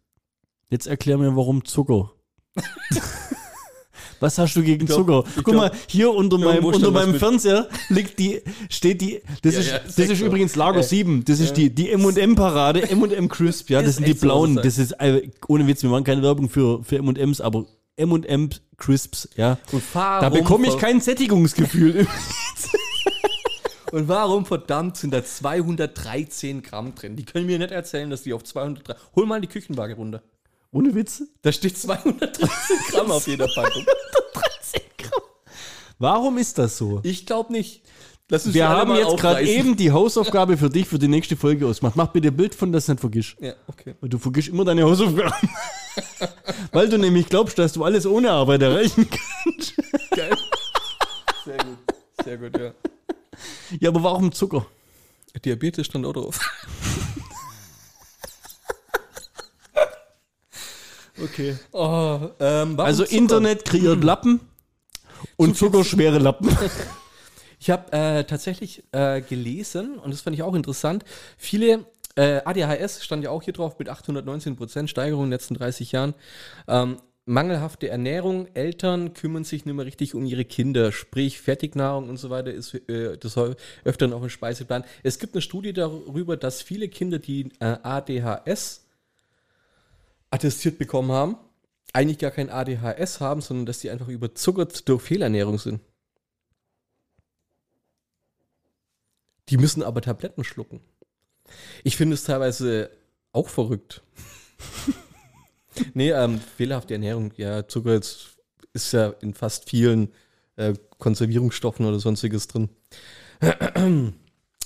[0.69, 2.11] Jetzt erklär mir, warum Zucker.
[4.19, 5.23] Was hast du gegen glaub- Zucker?
[5.35, 9.59] Guck glaub, mal, hier unter meinem, unter meinem Fernseher liegt die, steht die, das Ja,
[9.61, 10.25] ist, ja, das ist so.
[10.25, 10.83] übrigens Lager Ja.
[10.83, 14.63] 7, das ist die, die M&M-Parade, M&M Crisp, ja, das sind die so, blauen, muss
[14.63, 19.29] das ist, äh, ohne Witz, wir machen keine Werbung für, für M&M's, aber M&M Crisps,
[19.37, 19.57] ja.
[19.93, 22.07] Da bekomme ich kein Sättigungsgefühl.
[23.91, 27.15] Und warum verdammt sind da 213 Gramm drin?
[27.15, 28.95] Die können mir nicht erzählen, dass die auf 203.
[29.15, 30.21] Hol mal die Küchenwaage runter.
[30.71, 31.23] ohne Witz.
[31.41, 32.47] Da steht 213
[32.91, 33.85] Gramm auf jeder Packung.
[35.99, 36.99] Warum ist das so?
[37.03, 37.81] Ich glaube nicht.
[38.29, 41.95] Wir haben jetzt gerade eben die Hausaufgabe für dich für die nächste Folge ausgemacht.
[41.95, 43.35] Mach bitte ein Bild von, dass du nicht vergisst.
[43.39, 43.95] Ja, okay.
[44.01, 45.49] Weil du vergisst immer deine Hausaufgaben.
[46.73, 49.73] Weil du nämlich glaubst, dass du alles ohne Arbeit erreichen kannst.
[50.11, 50.37] Geil.
[51.45, 51.77] Sehr gut.
[52.23, 52.73] Sehr gut, ja.
[53.79, 54.65] Ja, aber warum Zucker?
[55.43, 56.39] Diabetes stand auch drauf.
[61.21, 61.57] Okay.
[61.71, 63.17] Oh, ähm, Also Zucker?
[63.17, 64.39] Internet kreiert Lappen
[65.35, 66.55] und Zucker schwere Lappen.
[67.59, 71.03] Ich habe äh, tatsächlich äh, gelesen, und das fand ich auch interessant,
[71.39, 75.91] viele äh, ADHS stand ja auch hier drauf mit 819% Steigerung in den letzten 30
[75.91, 76.13] Jahren.
[76.67, 82.17] Ähm, mangelhafte Ernährung, Eltern kümmern sich nicht mehr richtig um ihre Kinder, sprich Fertignahrung und
[82.17, 83.37] so weiter ist äh, das
[83.83, 84.85] öfter noch im Speiseplan.
[85.03, 88.85] Es gibt eine Studie darüber, dass viele Kinder, die äh, ADHS
[90.31, 91.37] attestiert bekommen haben,
[91.93, 95.81] eigentlich gar kein ADHS haben, sondern dass die einfach überzuckert durch Fehlernährung sind.
[99.49, 100.81] Die müssen aber Tabletten schlucken.
[101.83, 102.89] Ich finde es teilweise
[103.33, 104.01] auch verrückt.
[105.93, 108.37] nee, ähm, fehlerhafte Ernährung, ja, Zucker jetzt
[108.73, 110.09] ist ja in fast vielen
[110.55, 112.69] äh, Konservierungsstoffen oder sonstiges drin.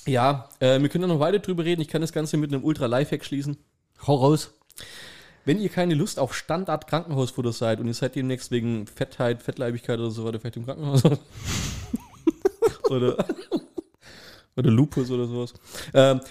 [0.06, 1.82] ja, äh, wir können da noch weiter drüber reden.
[1.82, 3.58] Ich kann das Ganze mit einem Ultra-Lifehack schließen.
[4.06, 4.54] Hau raus.
[5.44, 10.12] Wenn ihr keine Lust auf Standard-Krankenhausfutter seid und ihr seid demnächst wegen Fettheit, Fettleibigkeit oder
[10.12, 11.04] so weiter vielleicht im Krankenhaus
[12.90, 13.26] oder,
[14.56, 15.54] oder Lupus oder sowas.
[15.94, 16.22] Ähm,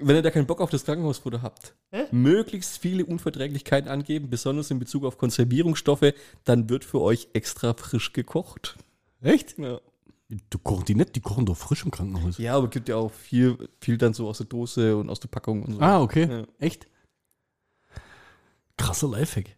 [0.00, 1.74] wenn ihr da keinen Bock auf das Krankenhausfutter habt,
[2.10, 6.12] möglichst viele Unverträglichkeiten angeben, besonders in Bezug auf Konservierungsstoffe,
[6.44, 8.76] dann wird für euch extra frisch gekocht.
[9.22, 9.58] Echt?
[9.58, 9.80] Ja,
[10.50, 12.38] Du kochen die nicht, die kochen doch frisch im Krankenhaus.
[12.38, 15.28] ja aber gibt ja auch viel, viel dann so aus der Dose und aus der
[15.28, 15.80] Packung und so.
[15.80, 16.26] Ah, okay.
[16.28, 16.44] Ja.
[16.58, 16.88] Echt?
[18.76, 19.56] Krasser Lifehack.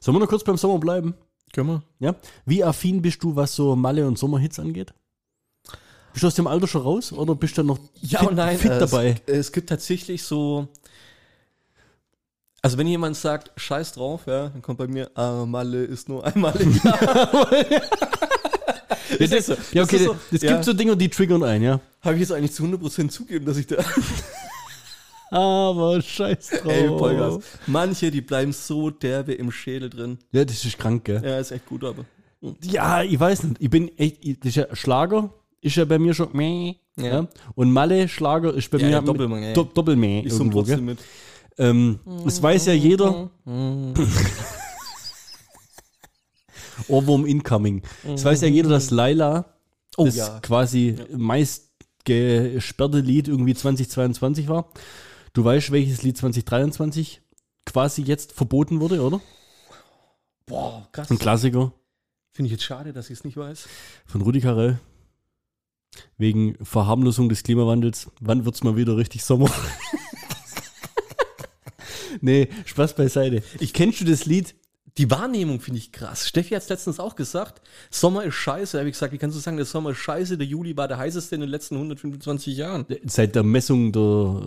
[0.00, 1.14] Sollen wir noch kurz beim Sommer bleiben?
[1.52, 1.82] Können wir?
[1.98, 2.16] Ja.
[2.46, 4.94] Wie affin bist du, was so Malle- und Sommerhits angeht?
[6.12, 8.58] Bist du aus dem Alter schon raus oder bist du noch Ja fit, und nein,
[8.58, 9.16] fit äh, dabei?
[9.26, 10.68] Es, es gibt tatsächlich so.
[12.62, 16.26] Also wenn jemand sagt, scheiß drauf, ja, dann kommt bei mir, ah, Malle ist nur
[16.26, 17.48] einmal im Jahr.
[19.18, 20.52] Das ist, ja, okay, so, es ja.
[20.52, 21.80] gibt so Dinge, die triggern ein, ja.
[22.02, 23.76] Habe ich jetzt eigentlich zu 100% zugeben, dass ich da.
[25.30, 26.72] Aber scheiß drauf.
[26.72, 27.38] Ey, Vollgas.
[27.66, 30.18] Manche, die bleiben so derbe im Schädel drin.
[30.32, 31.22] Ja, das ist krank, gell?
[31.24, 32.04] Ja, ist echt gut, aber.
[32.62, 33.56] Ja, ich weiß nicht.
[33.60, 36.74] Ich bin echt, ich- das ist ja Schlager, ist ja bei mir schon meh.
[36.96, 37.04] Ja.
[37.06, 37.28] Ja.
[37.54, 39.52] Und Malle Schlager ist bei Ja, mir ja, mit- Doppelmeh, ja.
[39.54, 40.80] Do Doppelmeh Ich irgendwo, gell?
[40.80, 40.98] mit.
[41.58, 43.30] Ähm, es weiß ja jeder,
[46.88, 47.82] Ohrwurm incoming.
[48.06, 49.44] Es weiß ja jeder, dass Laila
[49.96, 50.38] Oh, das ja.
[50.40, 51.68] quasi meist
[52.04, 54.70] gesperrte Lied irgendwie 2022 war.
[55.34, 57.20] Du weißt, welches Lied 2023
[57.66, 59.20] quasi jetzt verboten wurde, oder?
[60.46, 61.10] Boah, krass.
[61.10, 61.72] Ein Klassiker
[62.32, 63.68] Finde ich jetzt schade, dass ich es nicht weiß.
[64.06, 64.78] von Rudi Carell.
[66.18, 68.08] Wegen Verharmlosung des Klimawandels.
[68.20, 69.50] Wann wird's mal wieder richtig Sommer?
[72.20, 73.42] nee, Spaß beiseite.
[73.58, 74.54] Ich kennst du das Lied?
[74.98, 76.28] Die Wahrnehmung finde ich krass.
[76.28, 77.62] Steffi hat es letztens auch gesagt.
[77.90, 78.72] Sommer ist scheiße.
[78.72, 80.36] Da habe ich gesagt, wie kannst du sagen, der Sommer ist scheiße?
[80.36, 82.86] Der Juli war der heißeste in den letzten 125 Jahren.
[83.04, 84.42] Seit der Messung der.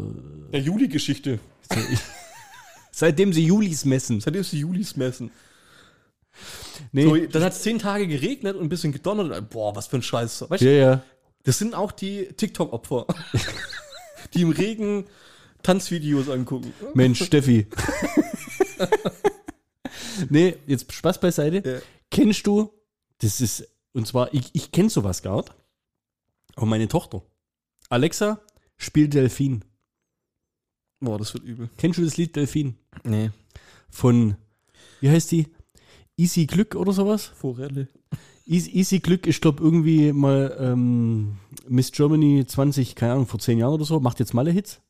[0.51, 1.39] Der Juli-Geschichte.
[2.91, 4.21] Seitdem sie Julis messen.
[4.21, 5.31] Seitdem ist die Julis messen.
[6.91, 7.03] Nee.
[7.03, 9.49] So, dann hat es zehn Tage geregnet und ein bisschen gedonnert.
[9.49, 10.45] Boah, was für ein Scheiß.
[10.49, 11.03] Weißt du, ja, ja.
[11.43, 13.07] Das sind auch die TikTok-Opfer,
[14.33, 15.05] die im Regen
[15.61, 16.73] Tanzvideos angucken.
[16.93, 17.67] Mensch, Steffi.
[20.29, 21.69] nee, jetzt Spaß beiseite.
[21.69, 21.79] Ja.
[22.09, 22.71] Kennst du,
[23.19, 25.53] das ist, und zwar, ich, ich kenne sowas gar nicht,
[26.55, 27.23] aber meine Tochter.
[27.89, 28.41] Alexa
[28.77, 29.63] spielt Delfin.
[30.99, 31.69] Boah, das wird übel.
[31.77, 32.77] Kennst du das Lied Delfin?
[33.03, 33.31] Nee.
[33.89, 34.37] Von,
[35.01, 35.47] wie heißt die?
[36.15, 37.25] Easy Glück oder sowas?
[37.25, 37.87] Forelle.
[38.45, 43.57] Easy, Easy Glück ist, glaube irgendwie mal ähm, Miss Germany 20, keine Ahnung, vor zehn
[43.57, 44.81] Jahren oder so, macht jetzt Malle-Hits.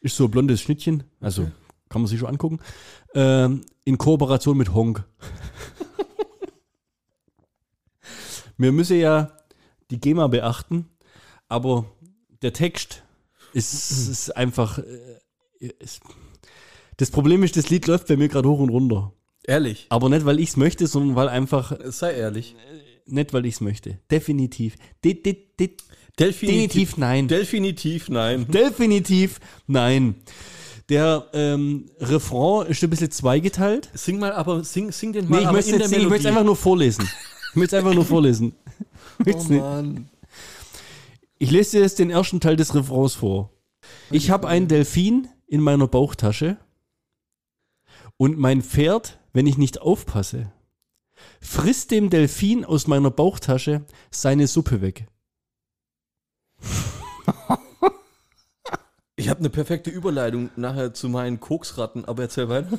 [0.00, 1.52] Ist so ein blondes Schnittchen, also Okay.
[1.88, 2.60] kann man sich schon angucken.
[3.14, 5.04] Ähm, in Kooperation mit Honk.
[8.56, 9.32] Wir müssen ja
[9.90, 10.88] die GEMA beachten,
[11.48, 11.86] aber
[12.42, 13.02] der Text
[13.52, 14.78] ist, ist einfach.
[14.78, 16.00] Äh, ist,
[16.96, 19.12] das Problem ist, das Lied läuft bei mir gerade hoch und runter.
[19.44, 19.86] Ehrlich.
[19.88, 22.54] Aber nicht, weil ich es möchte, sondern weil einfach Sei ehrlich.
[23.06, 23.98] nicht, weil ich es möchte.
[24.10, 24.76] Definitiv.
[25.04, 25.70] De, de, de,
[26.18, 27.28] Definitiv, definitiv nein.
[27.28, 28.46] Definitiv nein.
[28.48, 30.16] definitiv nein.
[30.88, 33.88] Der ähm, Refrain ist ein bisschen zweigeteilt.
[33.94, 36.34] Sing mal, aber sing, sing den mal Nee, ich möchte nicht singen, ich möchte es
[36.34, 37.08] einfach nur vorlesen.
[37.50, 38.54] Ich möchte es einfach nur vorlesen.
[39.24, 39.52] Oh.
[39.52, 40.08] Mann.
[41.38, 43.50] ich lese dir jetzt den ersten Teil des Refrains vor.
[44.10, 46.56] Ich habe einen Delfin in meiner Bauchtasche
[48.16, 50.52] und mein Pferd, wenn ich nicht aufpasse.
[51.40, 55.06] Frisst dem Delfin aus meiner Bauchtasche seine Suppe weg.
[59.16, 62.78] Ich habe eine perfekte Überleitung nachher zu meinen Koksratten, aber erzähl weiter.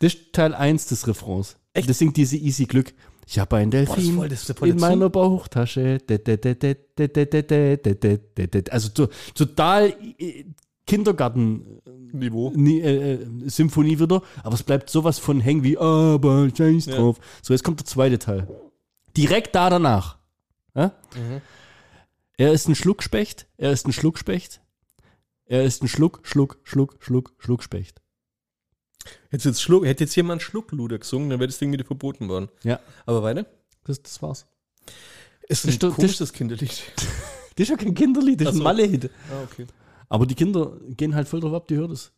[0.00, 1.56] Das ist Teil 1 des Refrains.
[1.72, 1.88] Echt?
[1.88, 2.92] Das singt diese Easy Glück.
[3.26, 5.98] Ich habe einen Delfin Boah, das voll, das in meiner Bauchtasche.
[8.70, 9.96] Also total
[10.86, 11.80] äh, Kindergarten
[12.12, 12.52] Niveau.
[12.54, 16.96] ni- äh, äh, Symphonie wieder, aber es bleibt sowas von hängen wie aber scheiß Ja.
[16.96, 17.18] drauf.
[17.42, 18.46] So, jetzt kommt der zweite Teil.
[19.16, 20.18] Direkt da danach.
[20.74, 20.92] Ja?
[21.14, 21.40] Mhm.
[22.36, 24.60] Er ist ein Schluckspecht, er ist ein Schluckspecht,
[25.46, 28.00] er ist ein Schluck, Schluck, Schluck, Schluck, Schluckspecht.
[29.30, 32.48] Hätte jetzt, Schluck, hätte jetzt jemand Schluckluder gesungen, dann wäre das Ding wieder verboten worden.
[32.64, 33.46] Ja, Aber weiter.
[33.84, 34.46] das, das war's.
[35.46, 36.82] Ist Das ist doch- komisches Kinderlied.
[37.56, 38.62] Das ist ja kein Kinderlied, das ist ein so.
[38.64, 39.10] Malle-Hit.
[39.30, 39.66] Ah, okay.
[40.08, 42.12] Aber die Kinder gehen halt voll drauf ab, die hören das.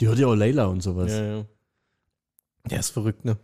[0.00, 1.10] Die hört ja auch Leila und sowas.
[1.12, 1.44] Ja, ja.
[2.70, 3.38] Der ist verrückt, ne?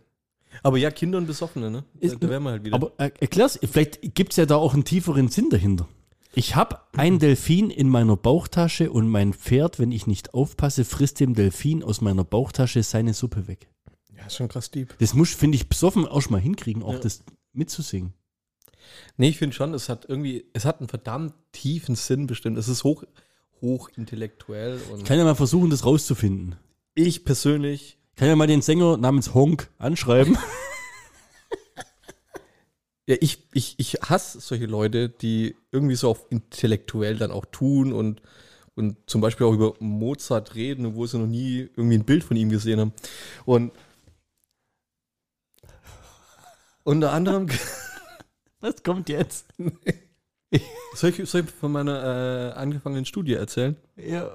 [0.63, 1.83] Aber ja, Kinder und Besoffene, ne?
[1.95, 2.75] Da, Ist- da wären wir halt wieder.
[2.75, 5.87] Aber äh, erklär's, vielleicht gibt's ja da auch einen tieferen Sinn dahinter.
[6.33, 11.19] Ich habe einen Delfin in meiner Bauchtasche und mein Pferd, wenn ich nicht aufpasse, frisst
[11.19, 13.67] dem Delfin aus meiner Bauchtasche seine Suppe weg.
[14.15, 14.95] ja, ist schon krass deep.
[14.99, 16.99] Das muss, finde ich, besoffen auch schon mal hinkriegen, auch Ja.
[16.99, 18.13] das mitzusingen.
[19.17, 22.57] Nee, ich finde schon, es hat irgendwie, es hat einen verdammt tiefen Sinn bestimmt.
[22.57, 23.03] Es ist hoch,
[23.61, 26.55] hoch intellektuell und Ich kann ja mal versuchen, das rauszufinden.
[26.95, 30.37] ich persönlich, Ich kann ja mal den Sänger namens Honk anschreiben.
[33.07, 37.93] ja, ich, ich, ich hasse solche Leute, die irgendwie so auf intellektuell dann auch tun
[37.93, 38.21] und,
[38.75, 42.37] und zum Beispiel auch über Mozart reden, obwohl sie noch nie irgendwie ein Bild von
[42.37, 42.93] ihm gesehen haben.
[43.45, 43.71] Und
[46.83, 47.47] unter anderem
[48.59, 49.45] Was kommt jetzt?
[50.95, 53.75] Soll ich, soll ich von meiner äh, angefangenen Studie erzählen?
[53.97, 54.29] Ja.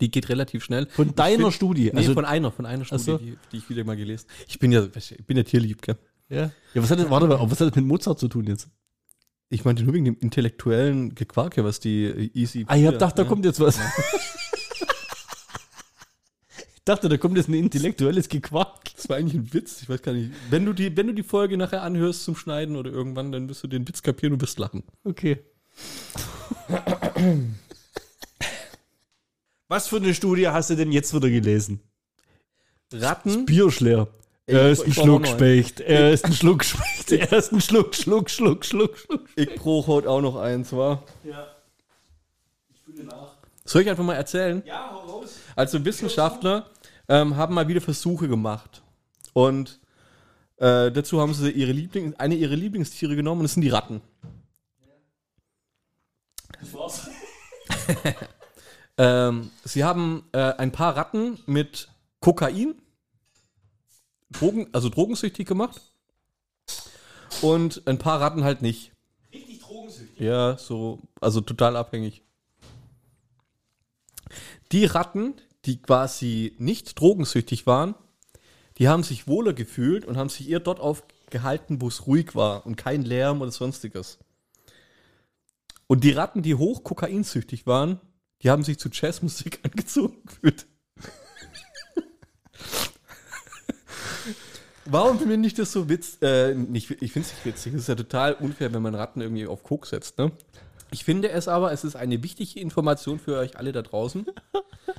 [0.00, 0.86] Die geht relativ schnell.
[0.86, 1.90] Von deiner find- Studie.
[1.92, 3.18] Nee, Also, von einer, von einer Studie, so.
[3.18, 5.96] die, die ich wieder mal gelesen Ich bin ja, ich bin ja tierlieb, gell?
[6.28, 6.42] ja.
[6.74, 8.68] ja, was hat das, warte mal, was hat das mit Mozart zu tun jetzt?
[9.48, 12.64] Ich meinte nur wegen dem intellektuellen Gequarke, was die äh, Easy.
[12.68, 13.28] Ah, ich hab gedacht, da ja.
[13.28, 13.78] kommt jetzt was.
[13.78, 14.49] ich
[16.90, 18.94] dachte, da kommt jetzt ein intellektuelles Gequark.
[18.96, 20.30] Das war eigentlich ein Witz, ich weiß gar nicht.
[20.50, 23.62] Wenn du die, wenn du die Folge nachher anhörst zum Schneiden oder irgendwann, dann wirst
[23.62, 24.82] du den Witz kapieren und wirst lachen.
[25.04, 25.38] Okay.
[29.68, 31.80] Was für eine Studie hast du denn jetzt wieder gelesen?
[32.92, 34.08] Ratten, Bierschleer.
[34.46, 35.26] Er ist ein ich brauch noch einen.
[35.26, 35.80] Schluckspecht.
[35.80, 36.90] Er ist ein Schluckspecht.
[37.10, 39.28] Er ist ein Schluck, Schluck, Schluck, Schluck, Schluck.
[39.34, 41.02] Ich brauche heute auch noch eins, wa?
[41.24, 41.46] Ja.
[42.72, 43.34] Ich fühle nach.
[43.64, 44.62] Soll ich einfach mal erzählen?
[44.64, 45.36] Ja, hau raus.
[45.56, 46.66] Also Wissenschaftler
[47.10, 48.82] ähm, haben mal wieder Versuche gemacht.
[49.34, 49.80] Und
[50.56, 54.00] äh, dazu haben sie ihre Liebling, eine ihrer Lieblingstiere genommen und das sind die Ratten.
[56.58, 57.10] Das war's.
[58.98, 61.88] Ähm, sie haben äh, ein paar Ratten mit
[62.20, 62.74] Kokain,
[64.30, 65.80] Drogen, also drogensüchtig gemacht.
[67.40, 68.92] Und ein paar Ratten halt nicht.
[69.32, 70.20] Richtig drogensüchtig.
[70.20, 72.22] Ja, so, also total abhängig.
[74.70, 75.32] Die Ratten,
[75.66, 77.94] die quasi nicht drogensüchtig waren,
[78.78, 82.64] die haben sich wohler gefühlt und haben sich eher dort aufgehalten, wo es ruhig war
[82.64, 84.18] und kein Lärm oder sonstiges.
[85.86, 88.00] Und die Ratten, die hoch kokainsüchtig waren,
[88.42, 90.66] die haben sich zu Jazzmusik angezogen gefühlt.
[94.86, 96.18] Warum finde ich das so witz?
[96.22, 97.74] Äh, ich finde es nicht witzig.
[97.74, 100.18] Es ist ja total unfair, wenn man Ratten irgendwie auf Koks setzt.
[100.18, 100.32] Ne?
[100.92, 104.26] Ich finde es aber, es ist eine wichtige Information für euch alle da draußen,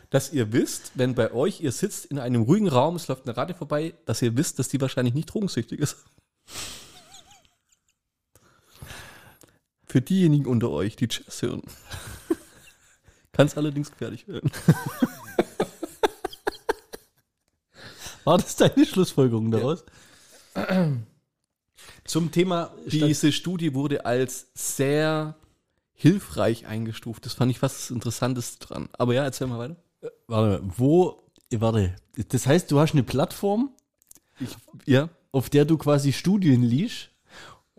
[0.10, 3.36] dass ihr wisst, wenn bei euch ihr sitzt in einem ruhigen Raum, es läuft eine
[3.36, 5.98] Ratte vorbei, dass ihr wisst, dass die wahrscheinlich nicht drogensüchtig ist.
[9.86, 11.64] Für diejenigen unter euch, die Jazz hören.
[13.34, 14.50] Kann es allerdings gefährlich werden.
[18.24, 19.84] War das deine Schlussfolgerung daraus?
[22.06, 25.36] Zum Thema Diese Studie wurde als sehr
[26.02, 27.26] hilfreich eingestuft.
[27.26, 28.90] Das fand ich fast das Interessanteste dran.
[28.98, 29.76] Aber ja, erzähl mal weiter.
[30.28, 31.96] Warte, wo, warte,
[32.30, 33.70] das heißt, du hast eine Plattform,
[34.88, 35.10] Ja.
[35.32, 37.12] auf der du quasi Studien liest,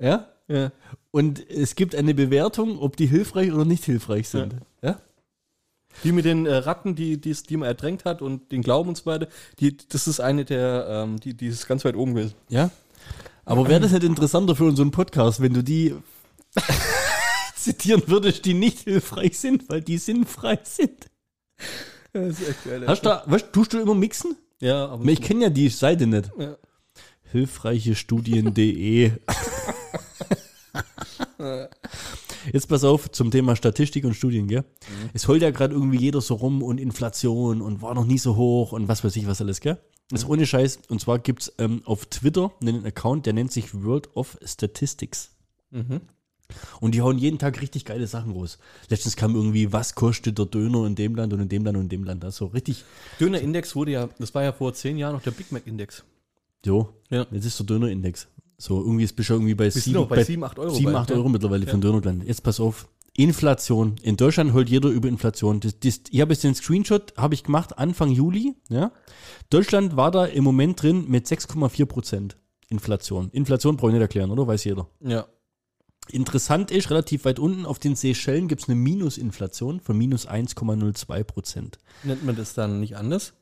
[0.00, 0.28] ja?
[0.46, 0.70] Ja.
[1.10, 4.54] Und es gibt eine Bewertung, ob die hilfreich oder nicht hilfreich sind.
[4.82, 5.00] Ja?
[6.04, 8.96] Die mit den äh, Ratten, die, die, die man ertränkt hat und den Glauben und
[8.96, 9.26] so weiter,
[9.58, 12.34] die, das ist eine der, ähm, die, die ist ganz weit oben gewesen.
[12.48, 12.70] Ja.
[13.44, 15.94] Aber wäre das nicht interessanter für unseren Podcast, wenn du die
[17.62, 21.10] zitieren würdest, die nicht hilfreich sind, weil die sinnfrei sind?
[22.12, 22.84] Das ist echt geil.
[22.86, 24.36] Hast du da, was, tust du immer mixen?
[24.60, 26.30] ja, aber Ich kenne ja die Seite nicht.
[26.38, 26.56] Ja.
[27.30, 29.12] Hilfreichestudien.de
[32.52, 34.64] Jetzt pass auf zum Thema Statistik und Studien, gell?
[35.14, 38.36] Es heult ja gerade irgendwie jeder so rum und Inflation und war noch nie so
[38.36, 39.78] hoch und was weiß ich was alles, gell?
[40.10, 40.80] Das ist ohne Scheiß.
[40.88, 45.30] Und zwar gibt es ähm, auf Twitter einen Account, der nennt sich World of Statistics.
[46.80, 48.58] Und die hauen jeden Tag richtig geile Sachen raus.
[48.88, 51.84] Letztens kam irgendwie, was kostet der Döner in dem Land und in dem Land und
[51.84, 52.24] in dem Land.
[52.24, 52.84] Also richtig,
[53.20, 56.04] Döner-Index wurde ja, das war ja vor zehn Jahren noch der Big Mac-Index.
[56.64, 57.26] jo, Ja.
[57.30, 58.28] jetzt ist der Dönerindex.
[58.58, 60.98] So, irgendwie ist schon irgendwie bei sind sieben, auch bei sieben, acht Euro 7, bei,
[61.00, 61.16] 8 ja.
[61.16, 62.28] Euro mittlerweile für den Döner gelandet.
[62.28, 62.88] Jetzt pass auf.
[63.14, 63.96] Inflation.
[64.02, 65.60] In Deutschland holt jeder über Inflation.
[65.60, 68.54] Das, das, ich habe jetzt den Screenshot, habe ich gemacht, Anfang Juli.
[68.68, 68.92] Ja.
[69.50, 72.36] Deutschland war da im Moment drin mit 6,4 Prozent
[72.68, 73.28] Inflation.
[73.32, 74.46] Inflation brauche ich nicht erklären, oder?
[74.46, 74.86] Weiß jeder.
[75.00, 75.26] Ja.
[76.08, 81.24] Interessant ist, relativ weit unten auf den Seychellen gibt es eine Minusinflation von minus 1,02
[81.24, 81.78] Prozent.
[82.02, 83.34] Nennt man das dann nicht anders?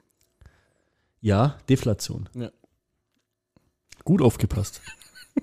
[1.20, 2.28] Ja, Deflation.
[2.34, 2.50] Ja.
[4.04, 4.82] Gut aufgepasst.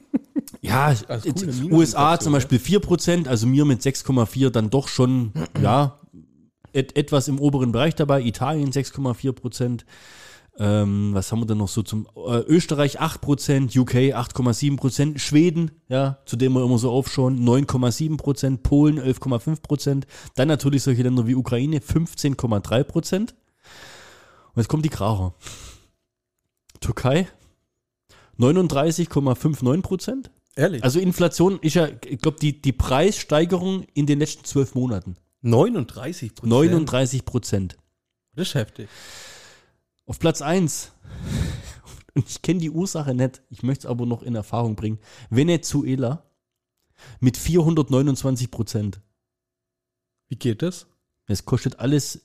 [0.62, 2.34] ja, Also Minusinflation, USA zum.
[2.34, 6.00] Beispiel 4%, also mir mit 6,4 dann doch schon, ja,
[6.74, 8.22] et, etwas im oberen Bereich dabei.
[8.22, 9.82] Italien 6,4%.
[10.60, 16.18] Ähm, was haben wir denn noch so zum äh, Österreich 8%, UK 8,7%, Schweden, ja,
[16.26, 20.04] zu dem wir immer so aufschauen, 9,7%, Polen 11,5%,
[20.36, 23.20] dann natürlich solche Länder wie Ukraine 15,3%.
[23.20, 23.30] Und
[24.56, 25.36] jetzt kommt die Kracher.
[26.80, 27.28] Türkei
[28.40, 30.30] 39,59%.
[30.56, 30.84] Ehrlich?
[30.84, 35.18] Also Inflation ist ja, ich glaube, die, die Preissteigerung in den letzten zwölf Monaten.
[35.42, 36.52] 39 Prozent.
[36.52, 37.78] 39 Prozent.
[38.36, 38.90] Das ist heftig.
[40.08, 40.92] Auf Platz 1.
[42.16, 44.98] Und ich kenne die Ursache nicht, ich möchte es aber noch in Erfahrung bringen.
[45.30, 46.24] Venezuela
[47.20, 49.02] mit 429 Prozent.
[50.30, 50.88] Wie geht das?
[51.28, 52.22] Es kostet alles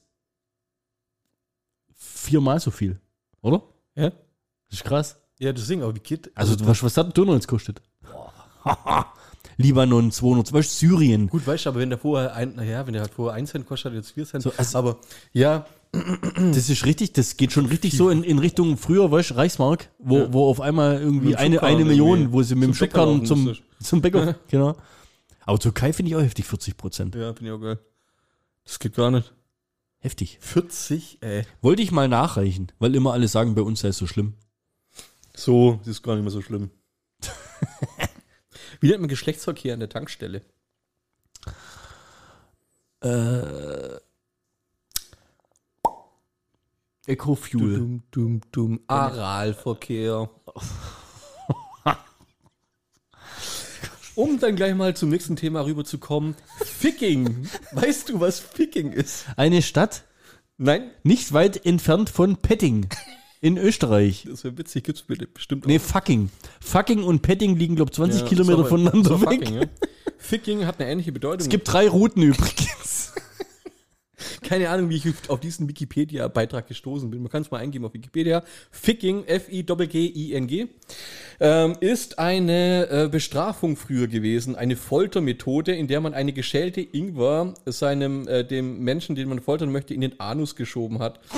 [1.94, 2.98] viermal so viel,
[3.42, 3.62] oder?
[3.94, 4.10] Ja.
[4.10, 5.16] Das ist krass.
[5.38, 7.82] Ja, deswegen, aber wie geht Also, was, was hat ein Döner jetzt kostet?
[9.56, 11.28] Libanon 200, weißt Syrien.
[11.28, 13.66] Gut, weißt du, aber wenn der vorher ein, naja, wenn der halt vorher 1 Cent
[13.66, 14.42] kostet, hat jetzt 4 Cent.
[14.44, 14.98] So, also- aber
[15.32, 19.90] ja, Das ist richtig, das geht schon richtig so in, in Richtung früher, weißt Reichsmark,
[19.98, 20.32] wo, Ja.
[20.32, 24.00] wo auf einmal irgendwie eine, eine Million, irgendwie wo sie mit dem Schubkarren zum, zum
[24.00, 24.74] Bäcker, genau.
[25.44, 27.14] Aber Türkei finde ich auch heftig, 40 Prozent.
[27.14, 27.78] ja, finde ich auch geil.
[28.64, 29.34] Das geht gar nicht.
[29.98, 30.38] Heftig.
[30.40, 31.44] 40, ey.
[31.60, 34.34] Wollte ich mal nachreichen, weil immer alle sagen, bei uns sei es so schlimm.
[35.34, 36.70] So, das ist gar nicht mehr so schlimm.
[38.80, 40.42] Wie nennt man Geschlechtsverkehr an der Tankstelle?
[43.00, 43.96] Äh,
[47.06, 47.78] Ecofuel.
[47.78, 48.80] Dum, dum, dum.
[48.86, 50.30] Aralverkehr.
[54.14, 56.34] Um dann gleich mal zum nächsten Thema rüberzukommen.
[56.58, 57.48] Ficking.
[57.72, 59.24] Weißt du, was Ficking ist?
[59.36, 60.04] Eine Stadt
[60.58, 60.90] Nein?
[61.02, 62.88] nicht weit entfernt von Petting
[63.40, 64.26] in Österreich.
[64.28, 66.30] Das wäre witzig, gibt's bestimmt Nee, fucking.
[66.60, 69.40] Fucking und Petting liegen, glaube ich, 20 Ja, Kilometer voneinander weg.
[69.40, 69.66] Fucking, ja.
[70.18, 71.40] Ficking hat eine ähnliche Bedeutung.
[71.40, 73.12] Es gibt drei Routen übrigens.
[74.42, 77.22] keine Ahnung, wie ich auf diesen Wikipedia-Beitrag gestoßen bin.
[77.22, 78.42] Man kann es mal eingeben auf Wikipedia.
[78.70, 80.68] Ficking, F-I-G-G-I-N-G,
[81.40, 87.54] ähm, ist eine äh, Bestrafung früher gewesen, eine Foltermethode, in der man eine geschälte Ingwer
[87.66, 91.20] seinem, äh, dem Menschen, den man foltern möchte, in den Anus geschoben hat.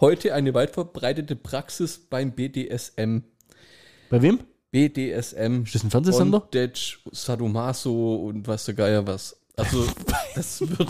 [0.00, 3.22] Heute eine weit verbreitete Praxis beim BDSM.
[4.10, 4.38] Bei wem?
[4.70, 5.62] BDSM.
[5.64, 6.40] Ist das ein Fernsehsender?
[6.40, 9.36] Bondage, Sadomaso und was der Geier was.
[9.58, 9.86] Also,
[10.34, 10.88] das wird.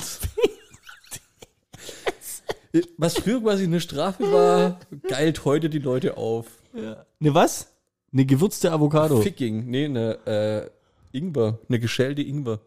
[2.98, 6.46] was früher quasi eine Strafe war, geilt heute die Leute auf.
[6.72, 7.72] Ne, was?
[8.12, 9.20] Eine gewürzte Avocado.
[9.22, 10.70] Ficking, nee, eine
[11.12, 12.60] äh, Ingwer, eine geschälte Ingwer.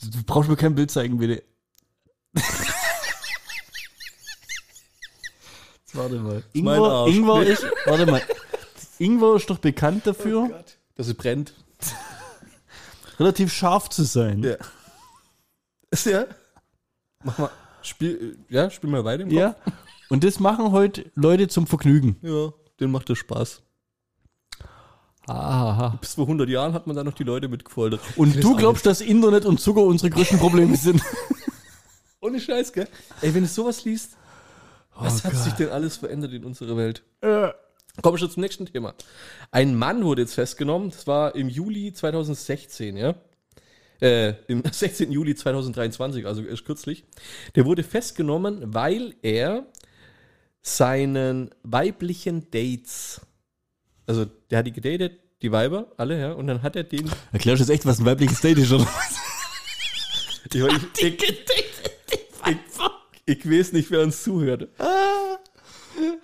[0.00, 1.42] Du brauchst mir kein Bild zeigen, bitte.
[5.94, 6.42] Warte mal.
[6.52, 7.06] Ingwer.
[7.06, 8.20] Ingwer ist, warte mal.
[8.98, 10.64] Ingwer ist doch bekannt dafür,
[10.96, 11.54] Dass es brennt.
[13.18, 14.42] Relativ scharf zu sein.
[14.42, 14.56] Ja.
[15.90, 16.24] Ist ja.
[17.22, 17.50] Mach mal.
[17.82, 19.54] Spiel, ja, spiel mal weiter im Ja.
[20.08, 22.14] Und das machen heute Leute zum Vergnügen.
[22.20, 22.30] Kopf.
[22.30, 23.62] Ja, den macht das Spaß.
[25.26, 25.96] Aha.
[26.00, 28.00] Bis vor 100 Jahren hat man da noch die Leute mitgefoltert.
[28.16, 31.02] Und du glaubst, dass Internet und Zucker unsere größten Probleme sind?
[32.20, 32.88] Ohne Scheiß, gell?
[33.22, 34.16] Ey, wenn du sowas liest,
[34.94, 35.42] was Oh hat Gott.
[35.42, 37.02] sich denn alles verändert in unserer Welt?
[37.20, 37.48] Äh.
[38.02, 38.94] Kommen wir schon zum nächsten Thema.
[39.50, 43.14] Ein Mann wurde jetzt festgenommen, das war im Juli 2016, ja?
[44.00, 45.12] Äh, im 16.
[45.12, 47.04] Juli 2023, also erst kürzlich.
[47.54, 49.66] Der wurde festgenommen, weil er
[50.60, 53.20] seinen weiblichen Dates,
[54.06, 57.60] also der hat die gedatet, die Weiber, alle, ja, und dann hat er den, Erklärst
[57.60, 58.88] du jetzt echt, was ein weibliches Date ist, oder?
[60.52, 60.54] ich,
[60.98, 61.22] ich, ich,
[62.46, 62.56] ich,
[63.26, 64.68] ich weiß nicht, wer uns zuhört.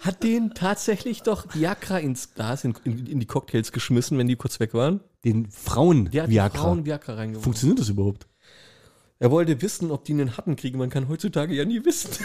[0.00, 4.36] Hat den tatsächlich doch Viagra ins Glas, in, in, in die Cocktails geschmissen, wenn die
[4.36, 5.00] kurz weg waren?
[5.24, 6.58] Den Frauen Der hat Viagra.
[6.58, 7.44] Frauen Viagra reingeworfen.
[7.44, 8.26] Funktioniert das überhaupt?
[9.18, 10.78] Er wollte wissen, ob die einen Hatten kriegen.
[10.78, 12.10] Man kann heutzutage ja nie wissen,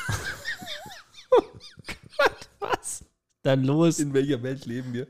[2.60, 3.04] Was?
[3.44, 4.00] Dann los.
[4.00, 5.08] in welcher Welt leben wir.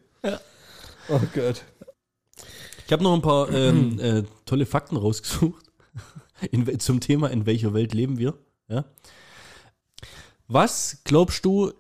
[1.09, 1.63] Oh Gott.
[2.85, 5.63] Ich habe noch ein paar ähm, äh, tolle Fakten rausgesucht
[6.51, 8.33] in, zum Thema, in welcher Welt leben wir.
[8.67, 8.85] Ja?
[10.47, 11.71] Was glaubst du,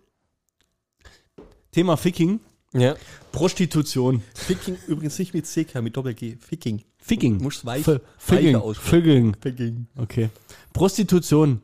[1.75, 2.39] Thema Ficking,
[2.73, 2.95] Ja.
[3.33, 6.37] Prostitution, Ficking übrigens nicht mit CK, mit Doppel-G.
[6.39, 6.83] Ficking.
[6.97, 7.83] Ficking, Muss weich-
[8.17, 8.61] Ficking.
[8.73, 9.87] Ficking, Ficking.
[9.97, 10.29] okay.
[10.71, 11.61] Prostitution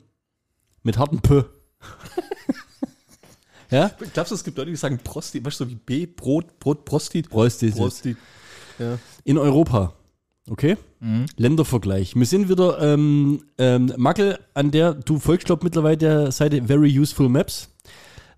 [0.83, 1.45] mit harten P.
[3.71, 3.89] ja?
[4.13, 6.83] Glaubst du, es gibt Leute, die sagen Prosti, weißt du, so wie B, Brot, Brot,
[6.83, 7.29] Prostit?
[7.29, 7.83] Prostitution.
[7.87, 8.15] Prosti.
[8.79, 8.97] Ja.
[9.23, 9.93] In Europa.
[10.49, 10.75] Okay?
[11.37, 12.15] Ländervergleich.
[12.15, 16.99] Wir sind wieder, ähm, ähm, Mackel, an der du folgst, glaub mittlerweile der Seite Very
[16.99, 17.69] Useful Maps.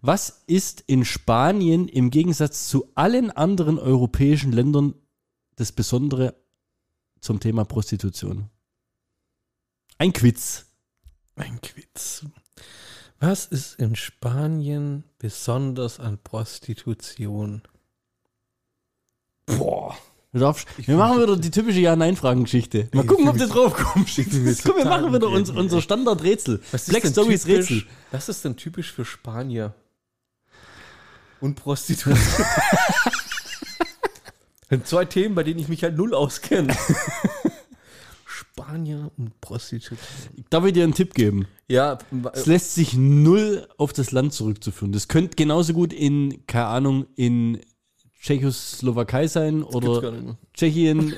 [0.05, 4.95] Was ist in Spanien im Gegensatz zu allen anderen europäischen Ländern
[5.55, 6.35] das Besondere
[7.21, 8.49] zum Thema Prostitution?
[9.97, 10.65] Ein Quiz.
[11.37, 12.25] Ein Quiz.
[13.21, 17.61] Was ist in Spanien besonders an Prostitution?
[19.45, 19.95] Boah.
[20.33, 22.89] Du darfst, wir machen wieder die typische Ja-Nein-Fragen-Geschichte.
[22.91, 24.17] Mal gucken, ob du drauf kommst.
[24.65, 26.61] Komm, wir machen wieder uns, unser Standard-Rätsel.
[26.89, 27.83] Black Stories typisch- Rätsel.
[28.11, 29.73] Was ist denn typisch für Spanier?
[31.43, 32.13] Und Prostitution.
[32.13, 32.37] Das
[34.69, 36.73] sind zwei Themen, bei denen ich mich halt null auskenne.
[38.25, 39.97] Spanier und Prostitution.
[40.49, 41.45] Darf ich dir einen Tipp geben?
[41.67, 41.97] Ja,
[42.31, 44.93] Es lässt sich null auf das Land zurückzuführen.
[44.93, 47.59] Das könnte genauso gut in, keine Ahnung, in
[48.21, 50.37] Tschechoslowakei sein oder.
[50.53, 51.13] Tschechien,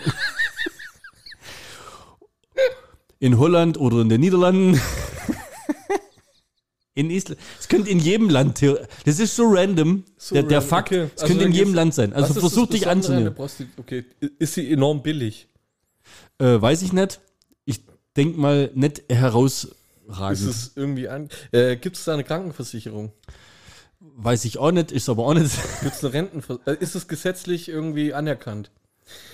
[3.20, 4.82] in Holland oder in den Niederlanden.
[6.96, 7.40] In Island.
[7.60, 8.62] Es könnte in jedem Land.
[9.06, 10.04] Das ist so random.
[10.18, 10.92] So der, der random, Fakt.
[10.92, 11.10] okay.
[11.16, 12.14] Es Also könnte in jedem Land sein.
[12.14, 13.36] Also versuch dich anzunehmen.
[13.78, 14.06] Okay,
[14.40, 15.48] ist sie enorm billig?
[16.40, 17.20] Äh, weiß ich nicht.
[17.66, 17.82] Ich
[18.16, 20.40] denke mal nicht herausragend.
[20.40, 21.30] Ist es irgendwie an?
[21.52, 23.12] Äh, Gibt es da eine Krankenversicherung?
[24.18, 25.52] weiß ich auch nicht, ist aber auch nicht.
[25.82, 26.78] Gibt es eine Rentenversicherung?
[26.80, 28.72] Äh, ist es gesetzlich irgendwie anerkannt?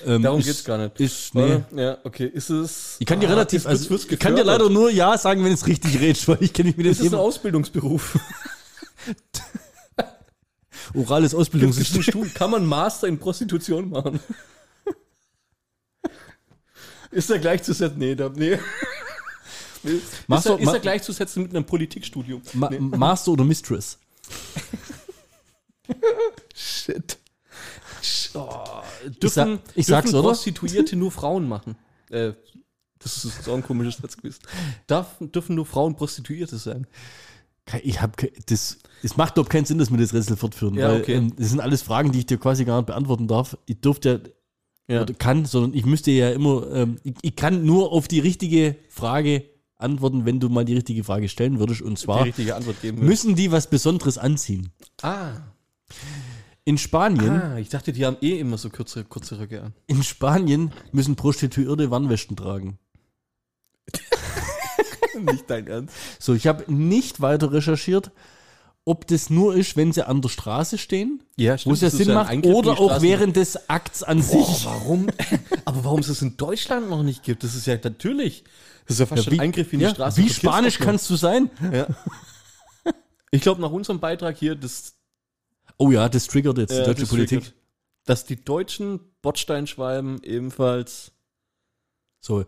[0.05, 0.99] Ähm, Darum ist- geht's gar nicht.
[0.99, 1.61] Ist, nee.
[1.75, 2.25] Ja, okay.
[2.25, 2.95] Ist es.
[2.99, 5.53] Ich kann dir Ah, relativ, ist- also, ich kann dir leider nur Ja sagen, wenn
[5.53, 8.17] es richtig redest, weil ich kenne mich mit dem Ist es ein Ausbildungsberuf?
[10.93, 12.33] orales Ausbildungssystem.
[12.33, 14.19] Kann man Master in Prostitution machen?
[17.11, 17.97] Ist er gleichzusetzen?
[17.97, 18.57] Nee, da, nee.
[19.83, 22.41] Ist, Master- er, ist er gleichzusetzen mit einem Politikstudium?
[22.53, 23.97] Ma Master oder Mistress?
[26.53, 27.17] Shit.
[28.33, 28.49] Oh,
[29.09, 30.11] Ich dürfen, sag- ich dürfen?
[30.11, 31.75] Prostituierte nur Frauen machen?
[32.09, 32.33] Äh,
[32.99, 34.39] das ist so ein komisches Satz gewesen.
[34.85, 36.85] Darf, dürfen nur Frauen Prostituierte sein?
[37.83, 38.11] Ich habe
[38.47, 38.79] das.
[39.01, 40.73] Es macht doch keinen Sinn, dass wir das Rätsel fortführen.
[40.75, 41.13] Ja, weil, okay.
[41.15, 43.57] ähm, das sind alles Fragen, die ich dir quasi gar nicht beantworten darf.
[43.65, 44.33] Ich durfte
[44.89, 45.01] ja, Ja.
[45.03, 46.69] oder kann, sondern ich müsste ja immer.
[46.73, 49.45] Ähm, ich, ich kann nur auf die richtige Frage
[49.77, 51.81] antworten, wenn du mal die richtige Frage stellen würdest.
[51.81, 54.71] Und Die zwar richtige Antwort geben müssen die was Besonderes anziehen.
[55.01, 55.31] Ah,
[56.63, 59.73] In Spanien, ah, ich dachte, die haben eh immer so kurze, kurze Röcke an.
[59.87, 62.77] in Spanien müssen Prostituierte Warnwesten tragen.
[65.19, 65.93] Nicht dein Ernst.
[66.19, 68.11] So, ich habe nicht weiter recherchiert,
[68.85, 72.13] ob das nur ist, wenn sie an der Straße stehen, Ja, wo es ja Sinn
[72.13, 74.65] macht, Eingriff oder auch während des Akts an Boah, sich.
[74.65, 75.07] warum?
[75.65, 78.43] Aber warum es das in Deutschland noch nicht gibt, das ist ja natürlich.
[78.87, 80.17] Das ist ja fast Ja, schon ein Eingriff in die ja, Straße.
[80.21, 81.49] Wie spanisch kannst du sein?
[81.71, 81.87] Ja.
[83.33, 84.95] Ich glaube, nach unserem Beitrag hier, das,
[85.81, 87.39] Oh ja, das triggert jetzt die deutsche das Politik.
[87.41, 87.55] triggert,
[88.05, 91.11] dass die deutschen Bordsteinschwalben ebenfalls.
[92.19, 92.45] So,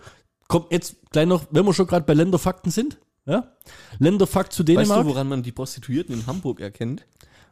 [0.48, 3.00] komm, jetzt gleich noch, wenn wir schon gerade bei Länderfakten sind.
[3.26, 3.56] Ja?
[3.98, 5.02] Länderfakt zu Weißt Dänemark.
[5.02, 7.08] du, woran man die Prostituierten in Hamburg erkennt?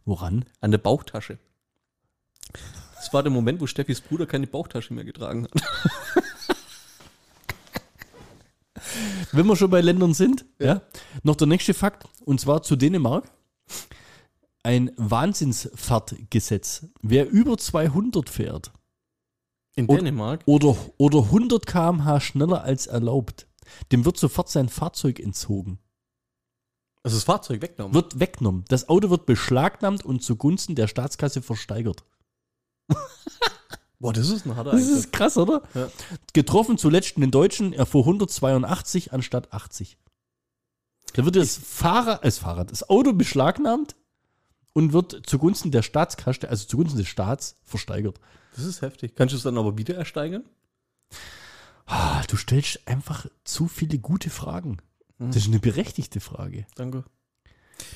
[0.06, 0.46] woran?
[0.60, 1.40] An der Bauchtasche.
[2.96, 5.52] Das war der Moment, wo Steffis Bruder keine Bauchtasche mehr getragen hat.
[9.32, 10.84] Wenn wir schon bei Ländern sind, ja.
[11.24, 13.32] noch der nächste Fakt, und zwar zu Dänemark.
[14.64, 16.86] Ein Wahnsinnsfahrtgesetz.
[17.02, 18.72] Wer über 200 fährt
[19.76, 20.44] In Und- Dänemark?
[20.46, 23.48] oder, oder 100 km/h schneller als erlaubt,
[23.92, 25.80] dem wird sofort sein Fahrzeug entzogen.
[27.04, 27.96] Also das Fahrzeug weggenommen.
[27.96, 28.64] Wird weggenommen.
[28.68, 32.04] Das Auto wird beschlagnahmt und zugunsten der Staatskasse versteigert.
[34.00, 34.98] Boah, das ist ein harter Das Eingriff.
[35.00, 35.64] ist krass, oder?
[35.74, 35.90] Ja.
[36.34, 39.98] Getroffen zuletzt den Deutschen, er fuhr 182 anstatt 80.
[41.14, 43.96] Da wird das Fahrrad, das Fahrrad, das Auto beschlagnahmt
[44.74, 48.20] und wird zugunsten der Staatskasse, also zugunsten des Staats, versteigert.
[48.56, 49.16] Das ist heftig.
[49.16, 50.44] Kannst du es dann aber wieder ersteigern?
[51.86, 54.78] Ah, du stellst einfach zu viele gute Fragen.
[55.20, 56.66] Das ist eine berechtigte Frage.
[56.74, 57.04] Danke.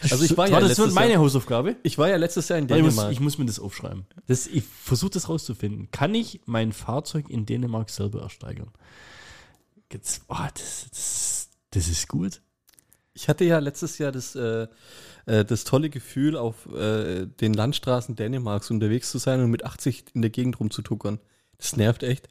[0.01, 1.75] Also ich war das ja war das letztes meine Jahr, Hausaufgabe.
[1.83, 3.11] ich war ja letztes Jahr in Ich muss, Dänemark.
[3.11, 4.05] ich muss mir das aufschreiben.
[4.27, 5.89] Das, ich versuche das rauszufinden.
[5.91, 8.69] Kann ich mein Fahrzeug in Dänemark selber ersteigern?
[9.91, 12.41] Jetzt, oh, das, das, das ist gut.
[13.15, 14.67] Ich hatte ja letztes Jahr das, äh,
[15.25, 20.05] äh, das tolle Gefühl, auf äh, den Landstraßen Dänemarks unterwegs zu sein und mit 80
[20.13, 21.19] in der Gegend rumzutuckern.
[21.57, 22.27] Das nervt echt.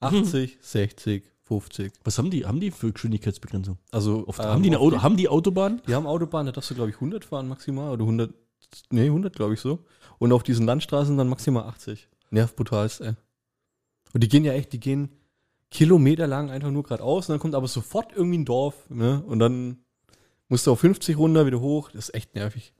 [0.00, 1.92] 80, 60, 50.
[2.04, 2.44] Was haben die?
[2.44, 3.78] Haben die für Geschwindigkeitsbegrenzung?
[3.90, 5.80] Also Oft, ähm, haben, die eine Auto, haben die Autobahn?
[5.88, 7.90] Die haben Autobahn, da darfst du, glaube ich, 100 fahren maximal.
[7.90, 8.32] Oder 100,
[8.90, 9.84] nee, 100, glaube ich, so.
[10.18, 12.08] Und auf diesen Landstraßen dann maximal 80.
[12.30, 13.14] Nervt brutalst, ey.
[14.12, 15.10] Und die gehen ja echt, die gehen
[15.70, 19.22] kilometerlang einfach nur geradeaus und dann kommt aber sofort irgendwie ein Dorf, ne?
[19.26, 19.78] Und dann
[20.48, 21.90] musst du auf 50 runter, wieder hoch.
[21.90, 22.72] Das ist echt nervig.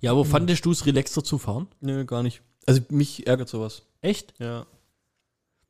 [0.00, 1.68] Ja, aber fandest du es relaxter zu fahren?
[1.80, 2.42] Nö, gar nicht.
[2.66, 3.82] Also mich ärgert sowas.
[4.00, 4.34] Echt?
[4.38, 4.66] Ja.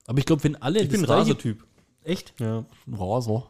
[0.06, 0.82] Aber ich glaube, wenn alle.
[0.82, 1.64] Ich bin ein Rasertyp.
[2.02, 2.34] Echt?
[2.40, 2.64] Ja.
[2.86, 3.48] Ein Raser.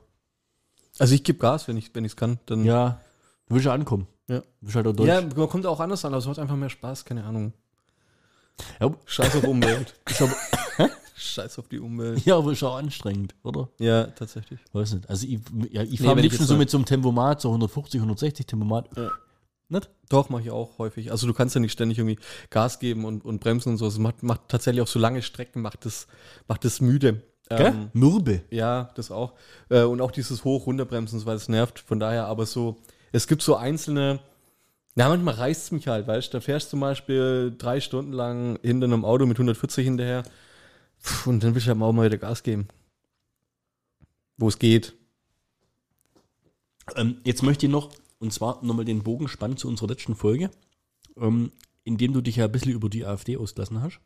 [0.99, 2.39] Also ich gebe Gas, wenn ich es wenn ich's kann.
[2.47, 3.01] Dann, Ja.
[3.49, 4.07] Du willst ja ankommen.
[4.29, 4.43] Ja.
[4.61, 5.09] Du halt auch deutsch.
[5.09, 7.53] ja, man kommt auch anders an, aber es macht einfach mehr Spaß, keine Ahnung.
[8.81, 9.95] Ja, Scheiß auf Umwelt.
[10.09, 10.35] ist aber,
[11.15, 12.25] Scheiß auf die Umwelt.
[12.25, 13.69] ja, aber ist auch anstrengend, oder?
[13.79, 14.61] Ja, tatsächlich.
[14.73, 15.09] Weiß nicht.
[15.09, 18.01] Also ich, ja, ich Nee, fahre am liebsten so mit so einem Tempomat, so 150,
[18.01, 18.89] 160 Tempomat.
[18.97, 19.11] Ja.
[19.69, 19.89] Nicht?
[20.11, 21.11] Doch, mache ich auch häufig.
[21.11, 22.19] Also du kannst ja nicht ständig irgendwie
[22.51, 23.87] Gas geben und, und bremsen und so.
[23.87, 26.07] Es macht, macht tatsächlich auch so lange Strecken, macht das,
[26.47, 27.23] macht das müde.
[27.51, 28.43] Ähm, Mürbe.
[28.51, 29.35] ja, das auch.
[29.69, 31.81] Äh, und auch dieses Hoch-Runterbremsen, weil es nervt.
[31.81, 32.79] Von daher, aber so,
[33.13, 34.21] es gibt so einzelne,
[34.95, 38.13] na, manchmal reißt es mich halt, weißt du, da fährst du zum Beispiel drei Stunden
[38.13, 40.23] lang hinter einem Auto mit 140 hinterher
[41.27, 42.69] und dann willst du halt auch mal wieder Gas geben.
[44.37, 44.95] Wo es geht.
[46.97, 50.51] Ähm, jetzt möchte ich noch, und zwar nochmal den Bogen spannen zu unserer letzten Folge,
[51.17, 51.53] ähm,
[51.85, 54.01] indem du dich ja ein bisschen über die AfD ausgelassen hast.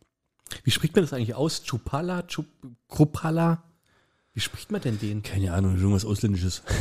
[0.62, 1.64] Wie spricht man das eigentlich aus?
[1.64, 2.22] Chupala?
[2.26, 2.47] Chup
[2.88, 3.62] Krupala?
[4.34, 5.22] Wie spricht man denn den?
[5.22, 6.62] Keine Ahnung, irgendwas Ausländisches.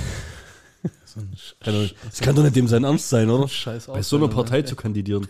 [1.05, 1.89] So ein Sch- Ahnung.
[2.03, 3.47] Das kann doch nicht dem sein Ernst sein, oder?
[3.47, 4.65] Scheiß Bei so einer Partei ne?
[4.65, 5.27] zu kandidieren.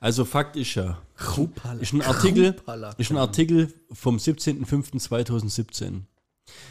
[0.00, 1.80] Also Fakt ist ja, Krupala.
[1.80, 2.90] ist ein Artikel, Krupala.
[2.98, 6.02] ist ein Artikel vom 17.05.2017.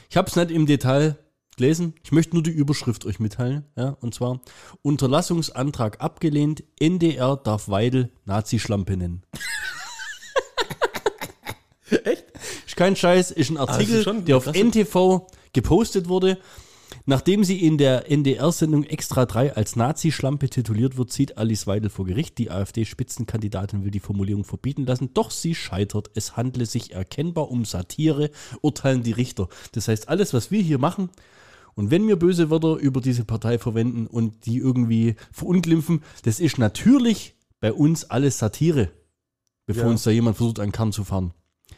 [0.10, 1.18] Ich habe es nicht im Detail
[1.58, 1.94] gelesen.
[2.04, 3.66] Ich möchte nur die Überschrift euch mitteilen.
[3.76, 4.42] Ja, und zwar
[4.82, 6.64] Unterlassungsantrag abgelehnt.
[6.80, 9.24] NDR darf Weidel Nazi-Schlampe nennen.
[12.04, 12.26] Echt?
[12.66, 14.48] Ist kein Scheiß, ist ein das Artikel, schon der auf.
[14.48, 16.38] NTV gepostet wurde.
[17.06, 22.06] Nachdem sie in der NDR-Sendung Extra 3 als Nazi-Schlampe tituliert wird, zieht Alice Weidel vor
[22.06, 22.38] Gericht.
[22.38, 26.12] Die AfD-Spitzenkandidatin will die Formulierung verbieten lassen, doch sie scheitert.
[26.14, 28.30] Es handle sich erkennbar um Satire,
[28.62, 29.50] urteilen die Richter.
[29.72, 31.10] Das heißt, alles, was wir hier machen,
[31.74, 36.58] Und wenn wir böse Wörter über diese Partei verwenden und die irgendwie verunglimpfen, das ist
[36.58, 38.90] natürlich bei uns alles Satire,
[39.66, 39.90] bevor Ja.
[39.92, 41.34] uns da jemand versucht, einen Kern zu fahren.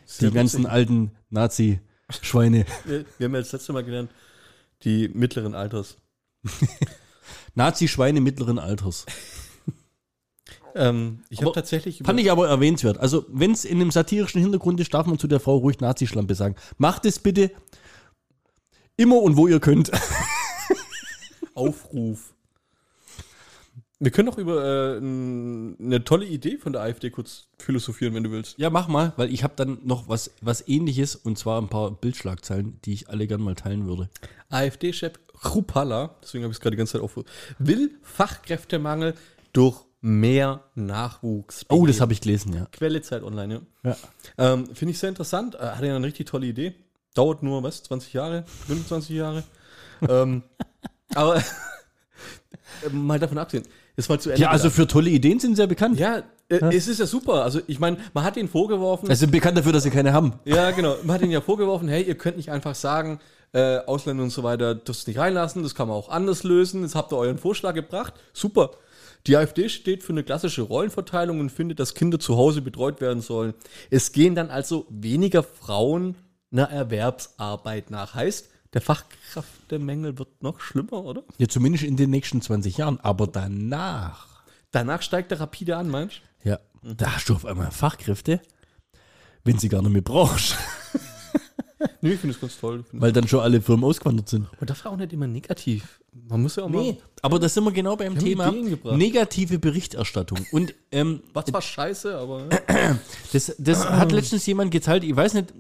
[0.05, 0.71] Sehr die ganzen witzig.
[0.71, 2.65] alten Nazi-Schweine.
[2.86, 4.09] Wir, wir haben ja das letzte Mal gelernt,
[4.84, 5.97] die mittleren Alters.
[7.55, 9.05] Nazi-Schweine mittleren Alters.
[10.75, 12.97] Ähm, ich habe tatsächlich Fand ich aber erwähnenswert.
[12.97, 16.36] Also, wenn es in einem satirischen Hintergrund ist, darf man zu der Frau ruhig Nazi-Schlampe
[16.36, 16.55] sagen.
[16.77, 17.51] Macht es bitte
[18.97, 19.91] immer und wo ihr könnt.
[21.53, 22.32] Aufruf.
[24.04, 28.32] Wir können doch über äh, eine tolle Idee von der AfD kurz philosophieren, wenn du
[28.32, 28.58] willst.
[28.58, 31.89] Ja, mach mal, weil ich habe dann noch was, was ähnliches und zwar ein paar
[31.91, 34.10] Bildschlagzeilen, die ich alle gern mal teilen würde.
[34.49, 37.18] AfD-Chef Chrupalla, deswegen habe ich es gerade die ganze Zeit auf,
[37.60, 39.14] will Fachkräftemangel
[39.54, 41.66] durch mehr Nachwuchs.
[41.70, 42.68] Oh, das habe ich gelesen, ja.
[42.74, 43.91] Quelle Zeit Online, ja.
[43.91, 44.54] ja.
[44.54, 45.56] Ähm, Finde ich sehr interessant.
[45.56, 46.76] Äh, hat ja eine richtig tolle Idee.
[47.14, 49.45] Dauert nur, was, 20 Jahre, 25 Jahre.
[50.10, 50.43] ähm,
[51.16, 51.38] aber
[52.86, 53.64] äh, mal davon absehen.
[53.95, 54.41] Ist mal zu Ende.
[54.41, 55.99] Ja, also für tolle Ideen sind sie ja bekannt.
[55.99, 57.43] ja, äh, es ist ja super.
[57.43, 59.09] Also ich meine, man hat ihnen vorgeworfen.
[59.09, 60.33] Also bekannt dafür, dass sie keine haben.
[60.45, 60.95] ja, genau.
[61.03, 63.19] Man hat ihnen ja vorgeworfen, hey, ihr könnt nicht einfach sagen,
[63.53, 66.81] äh, Ausländer und so weiter, das nicht reinlassen, das kann man auch anders lösen.
[66.81, 68.13] Jetzt habt ihr euren Vorschlag gebracht.
[68.33, 68.71] Super.
[69.27, 73.21] Die AfD steht für eine klassische Rollenverteilung und findet, dass Kinder zu Hause betreut werden
[73.21, 73.53] sollen.
[73.89, 76.15] Es gehen dann also weniger Frauen
[76.51, 78.15] einer Erwerbsarbeit nach.
[78.15, 81.24] Heißt, der Fachkräftemangel wird noch schlimmer, oder?
[81.38, 82.99] Ja, zumindest in den nächsten 20 Jahren.
[82.99, 84.28] Aber danach,
[84.71, 86.49] Danach steigt er rapide an, meinst du?
[86.49, 88.41] ja, da hast du auf einmal Fachkräfte,
[89.43, 90.57] wenn sie gar nicht mehr brauchst,
[92.01, 92.84] Nee, ich finde es ganz toll.
[92.91, 94.47] Weil dann schon alle Firmen ausgewandert sind.
[94.59, 95.99] Man darf ja auch nicht immer negativ.
[96.11, 96.97] Man muss ja auch mal.
[97.21, 100.45] aber da sind wir genau beim Thema negative Berichterstattung.
[100.51, 102.47] Und ähm, Was war scheiße, aber.
[103.34, 105.53] das, das hat letztens jemand geteilt, ich weiß nicht,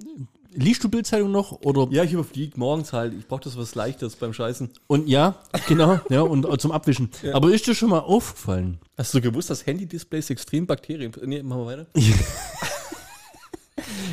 [0.55, 1.51] liest du Bildzeitung noch?
[1.63, 3.13] Oder Ja, ich überfliege morgens halt.
[3.13, 4.69] Ich brauche das was Leichtes beim Scheißen.
[4.87, 5.35] Und ja,
[5.67, 7.09] genau, ja, und äh, zum Abwischen.
[7.33, 8.79] Aber ist dir schon mal aufgefallen?
[8.97, 11.11] Hast du gewusst, dass Handy-Displays extrem Bakterien.
[11.25, 11.87] Nee, machen wir weiter.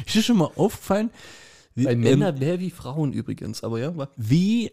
[0.07, 1.11] Ist dir schon mal aufgefallen,
[1.74, 3.95] wie, Bei ähm, Männern mehr wie Frauen übrigens, aber ja.
[4.16, 4.72] wie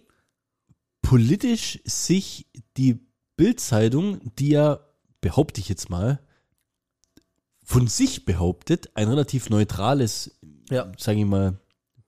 [1.02, 3.00] politisch sich die
[3.36, 4.80] Bildzeitung, die ja,
[5.22, 6.20] behaupte ich jetzt mal,
[7.64, 10.37] von sich behauptet, ein relativ neutrales,
[10.70, 10.92] Ja.
[10.98, 11.60] sage ich mal,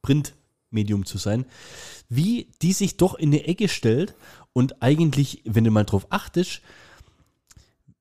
[0.01, 1.45] Printmedium zu sein,
[2.09, 4.15] wie die sich doch in eine Ecke stellt
[4.53, 6.61] und eigentlich, wenn du mal drauf achtest,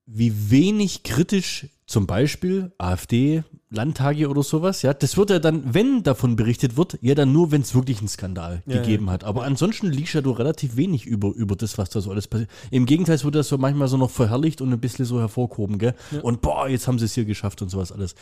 [0.05, 6.01] wie wenig kritisch zum Beispiel AfD, Landtage oder sowas, ja, das wird ja dann, wenn
[6.01, 9.23] davon berichtet wird, ja dann nur, wenn es wirklich einen Skandal Ja, gegeben hat.
[9.23, 12.49] Aber ansonsten liegst ja du relativ wenig über, über das, was da so alles passiert.
[12.71, 15.77] Im Gegenteil, es wird das so manchmal so noch verherrlicht und ein bisschen so hervorgehoben,
[15.77, 15.93] gell?
[16.23, 18.15] Und boah, jetzt haben sie es hier geschafft und sowas alles.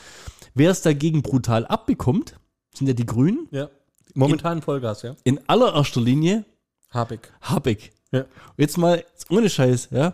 [0.53, 2.35] Wer es dagegen brutal abbekommt,
[2.75, 3.47] sind ja die Grünen.
[3.51, 3.69] Ja.
[4.15, 5.15] Momentan Vollgas, ja.
[5.23, 6.43] In allererster Linie
[6.89, 7.31] Habeck.
[7.41, 7.91] Habeck.
[8.11, 8.25] Ja.
[8.57, 10.13] Jetzt mal ohne Scheiß, ja.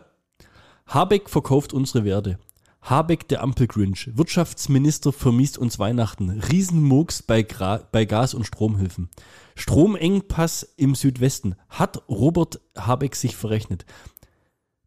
[0.85, 2.37] Habeck verkauft unsere Werte.
[2.83, 4.09] Habeck, der Ampelgrinch.
[4.13, 6.29] Wirtschaftsminister vermisst uns Weihnachten.
[6.29, 9.09] Riesenmurks bei, Gra bei Gas- und Stromhilfen.
[9.55, 11.55] Stromengpass im Südwesten.
[11.69, 13.85] Hat Robert Habeck sich verrechnet?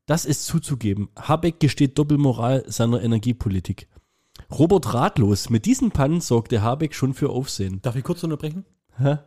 [0.04, 1.08] Das ist zuzugeben.
[1.16, 3.88] Habeck gesteht Doppelmoral seiner Energiepolitik.
[4.50, 5.50] Robert ratlos.
[5.50, 7.80] Mit diesen Pannen sorgte Habeck schon für Aufsehen.
[7.82, 8.66] Darf ich kurz unterbrechen?
[8.98, 9.18] Hä?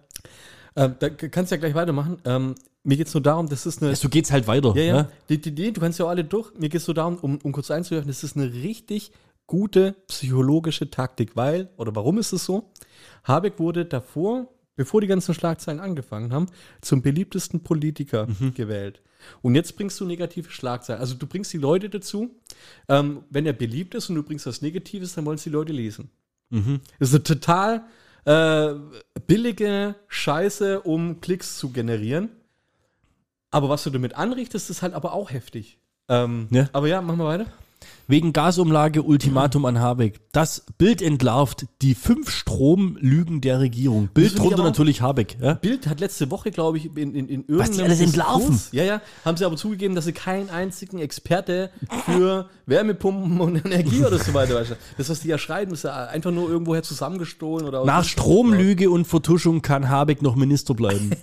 [0.75, 2.17] Ähm, da kannst du ja gleich weitermachen.
[2.23, 3.95] Ähm, mir geht es nur darum, das ist eine.
[3.95, 4.73] So geht's halt weiter.
[4.75, 4.93] Ja, ja.
[4.93, 5.09] ne?
[5.29, 6.53] Die, die, die, du kannst ja auch alle durch.
[6.53, 9.11] Mir geht es nur darum, um, um kurz einzuhören, das ist eine richtig
[9.47, 12.71] gute psychologische Taktik, weil, oder warum ist es so?
[13.23, 16.47] Habeck wurde davor, bevor die ganzen Schlagzeilen angefangen haben,
[16.81, 19.01] zum beliebtesten Politiker gewählt.
[19.41, 21.01] Und jetzt bringst du negative Schlagzeilen.
[21.01, 22.29] Also du bringst die Leute dazu,
[22.87, 25.73] ähm, wenn er beliebt ist und du bringst was Negatives, dann wollen es die Leute
[25.73, 26.09] lesen.
[26.99, 27.83] Das ist eine total
[28.25, 28.75] äh,
[29.27, 32.29] billige Scheiße, um Klicks zu generieren.
[33.51, 35.79] Aber was du damit anrichtest, ist halt aber auch heftig.
[36.09, 36.69] Ähm, Ja.
[36.73, 37.45] Aber ja, machen wir weiter.
[38.09, 40.19] Wegen Gasumlage Ultimatum an Habeck.
[40.31, 44.09] Das Bild entlarvt die fünf Stromlügen der Regierung.
[44.13, 45.37] Bild drunter natürlich Habeck.
[45.39, 45.53] Ja?
[45.53, 48.47] Bild hat letzte Woche, glaube ich, in, in, in Was die irgendeinem alles entlarven?
[48.55, 49.01] Diskurs- Ja, ja.
[49.23, 51.69] Haben sie aber zugegeben, dass sie keinen einzigen Experte
[52.05, 54.55] für Wärmepumpen und Energie oder so weiter.
[54.55, 54.75] weißt du.
[54.97, 59.05] Das, was die ja schreiben, ist ja einfach nur irgendwoher zusammengestohlen oder Nach Stromlüge und
[59.05, 61.11] Vertuschung kann Habeck noch Minister bleiben.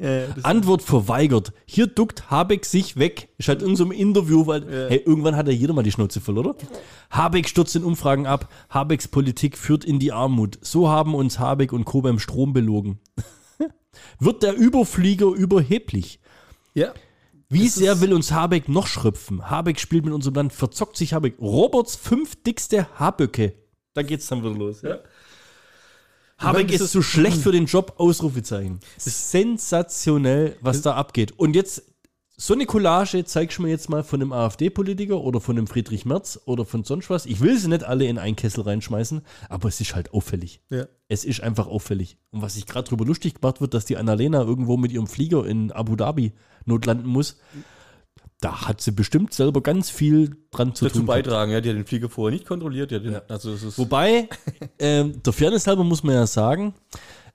[0.00, 1.52] Ja, ja, Antwort verweigert.
[1.66, 3.30] Hier duckt Habeck sich weg.
[3.36, 6.20] Ist halt irgendein so ein Interview, weil hey, irgendwann hat ja jeder mal die Schnauze
[6.28, 6.54] voll, oder?
[7.10, 8.48] Habeck stürzt in Umfragen ab.
[8.70, 10.58] Habecks Politik führt in die Armut.
[10.62, 12.02] So haben uns Habeck und Co.
[12.02, 12.98] beim Strom belogen.
[14.20, 16.20] Wird der Überflieger überheblich?
[16.74, 16.92] ja.
[17.50, 19.48] Wie Es sehr ist- will uns Habeck noch schröpfen?
[19.48, 21.38] Habeck spielt mit unserem Land, verzockt sich Habeck.
[21.40, 23.54] Roberts fünf dickste Haböcke.
[23.94, 24.82] Da geht's dann wieder los.
[24.82, 24.98] Ja?
[26.36, 28.80] Habeck das ist zu schlecht für den Job, Ausrufezeichen.
[28.96, 31.32] Das ist sensationell, was da abgeht.
[31.38, 31.82] Und jetzt,
[32.40, 36.04] so eine Collage zeigst du mir jetzt mal von einem AfD-Politiker oder von einem Friedrich
[36.04, 37.26] Merz oder von sonst was.
[37.26, 40.60] Ich will sie nicht alle in einen Kessel reinschmeißen, aber es ist halt auffällig.
[40.70, 40.86] Ja.
[41.08, 42.16] Es ist einfach auffällig.
[42.30, 45.44] Und was sich gerade drüber lustig gemacht wird, dass die Annalena irgendwo mit ihrem Flieger
[45.46, 46.32] in Abu Dhabi
[46.64, 47.38] notlanden muss,
[48.40, 51.06] da hat sie bestimmt selber ganz viel dran zu dazu tun.
[51.06, 51.24] gehabt.
[51.24, 51.50] beitragen.
[51.50, 52.92] Ja, die hat den Flieger vorher nicht kontrolliert.
[52.92, 54.28] Die hat den, Also es ist Wobei,
[54.78, 56.74] ähm, der Fairness halber muss man ja sagen,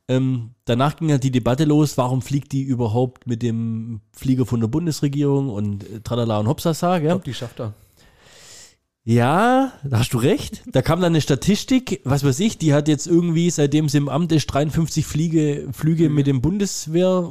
[0.07, 4.59] ähm, danach ging ja die Debatte los, warum fliegt die überhaupt mit dem Flieger von
[4.59, 7.11] der Bundesregierung und äh, tralala und hopsasa, ich gell?
[7.11, 7.73] glaube, die schafft er.
[9.05, 10.63] Ja, da hast du recht.
[10.65, 14.07] Da kam dann eine Statistik, was weiß ich, die hat jetzt irgendwie, seitdem sie im
[14.07, 17.29] Amt ist, 53 Fliege, Flüge mit dem Bundeswehr,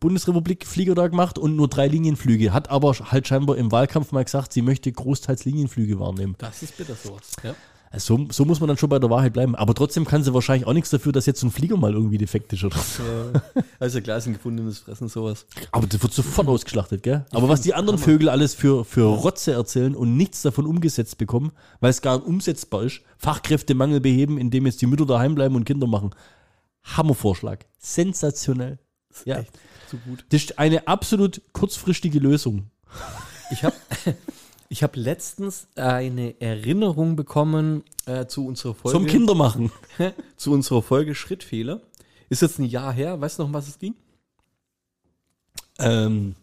[0.00, 2.54] Bundesrepublik-Flieger da gemacht und nur drei Linienflüge.
[2.54, 6.36] Hat aber halt scheinbar im Wahlkampf mal gesagt, sie möchte großteils Linienflüge wahrnehmen.
[6.38, 7.32] Das ist bitter sowas.
[7.42, 7.54] Ja.
[7.92, 9.56] Also so, so muss man dann schon bei der Wahrheit bleiben.
[9.56, 12.18] Aber trotzdem kann sie wahrscheinlich auch nichts dafür, dass jetzt so ein Flieger mal irgendwie
[12.18, 13.02] defekt ist oder so.
[13.02, 13.62] Ja.
[13.80, 15.44] Also klar ist ein gefundenes Fressen, sowas.
[15.72, 17.26] Aber das wird sofort ausgeschlachtet, gell?
[17.32, 21.50] Aber was die anderen Vögel alles für, für Rotze erzählen und nichts davon umgesetzt bekommen,
[21.80, 25.64] weil es gar nicht umsetzbar ist, Fachkräftemangel beheben, indem jetzt die Mütter daheim bleiben und
[25.64, 26.10] Kinder machen.
[26.84, 27.66] Hammervorschlag.
[27.78, 28.78] Sensationell.
[29.24, 29.40] Ja.
[29.40, 29.58] Echt
[29.90, 30.24] so gut.
[30.28, 32.70] Das ist eine absolut kurzfristige Lösung.
[33.50, 33.74] Ich habe
[34.70, 38.96] ich hab letztens eine Erinnerung bekommen äh, zu unserer Folge.
[38.96, 39.72] Zum Kindermachen.
[40.36, 41.80] zu unserer Folge Schrittfehler.
[42.28, 43.20] Ist jetzt ein Jahr her.
[43.20, 43.96] Weißt du noch, um was es ging?
[45.80, 46.36] Ähm,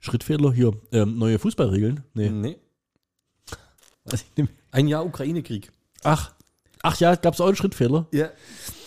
[0.00, 0.72] Schrittfehler hier.
[0.90, 2.02] Ähm, neue Fußballregeln?
[2.14, 2.30] Nee.
[2.30, 2.58] Nee.
[4.36, 4.48] Mehr.
[4.72, 5.70] Ein Jahr Ukraine-Krieg.
[6.02, 6.33] Ach.
[6.86, 8.06] Ach ja, gab es auch einen Schrittfehler?
[8.12, 8.28] Ja.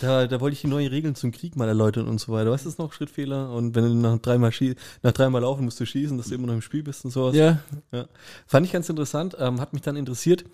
[0.00, 2.44] Da, da wollte ich die neuen Regeln zum Krieg mal erläutern und so weiter.
[2.44, 2.92] Du das noch?
[2.92, 3.50] Schrittfehler.
[3.50, 4.52] Und wenn du nach dreimal,
[5.02, 7.34] nach dreimal laufen musst du schießen, dass du immer noch im Spiel bist und sowas.
[7.34, 7.58] Ja.
[7.90, 8.06] Ja.
[8.46, 10.44] Fand ich ganz interessant, ähm, hat mich dann interessiert,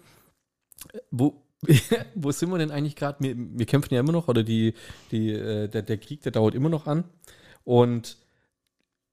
[1.11, 1.43] wo,
[2.15, 3.19] wo sind wir denn eigentlich gerade?
[3.21, 4.73] Wir, wir kämpfen ja immer noch, oder die,
[5.11, 7.05] die, äh, der, der Krieg, der dauert immer noch an.
[7.65, 8.17] Und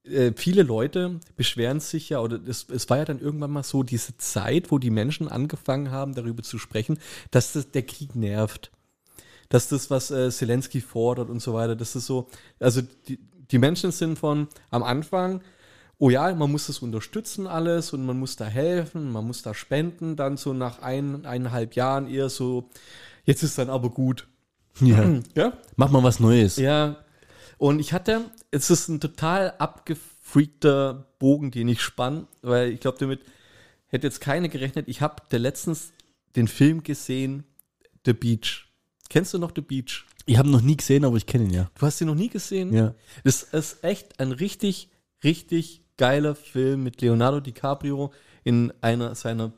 [0.04, 3.84] äh, viele Leute beschweren sich ja, oder es, es war ja dann irgendwann mal so
[3.84, 7.00] diese Zeit, wo die Menschen angefangen haben, darüber zu sprechen,
[7.30, 8.72] dass das, der Krieg nervt.
[9.50, 12.30] Dass das, was äh, Zelensky fordert und so weiter, das ist so,
[12.60, 13.20] also die,
[13.52, 15.42] die Menschen sind von am Anfang,
[15.98, 19.54] oh ja, man muss das unterstützen alles und man muss da helfen, man muss da
[19.54, 22.70] spenden, dann so nach ein, eineinhalb Jahren eher so,
[23.26, 24.28] jetzt ist dann aber gut.
[24.80, 25.20] ja.
[25.36, 25.54] Ja?
[25.76, 26.56] Mach mal was Neues.
[26.56, 26.98] Ja.
[27.60, 28.22] Und ich hatte,
[28.52, 33.22] es ist ein total abgefreakter Bogen, den ich spann, weil ich glaube, damit
[33.88, 34.88] hätte jetzt keine gerechnet.
[34.88, 35.94] Ich habe der letztens
[36.36, 37.46] den Film gesehen,
[38.06, 38.68] The Beach.
[39.10, 40.06] Kennst du noch The Beach?
[40.26, 41.72] Ich habe noch nie gesehen, aber ich kenne ihn ja.
[41.78, 42.74] Du hast ihn noch nie gesehen?
[42.74, 42.94] Ja.
[43.24, 44.90] Das ist echt ein richtig,
[45.24, 49.54] richtig geiler Film mit Leonardo DiCaprio in einer seiner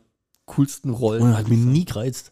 [0.45, 1.21] coolsten Rollen.
[1.21, 2.31] Und er hat mich nie gereizt.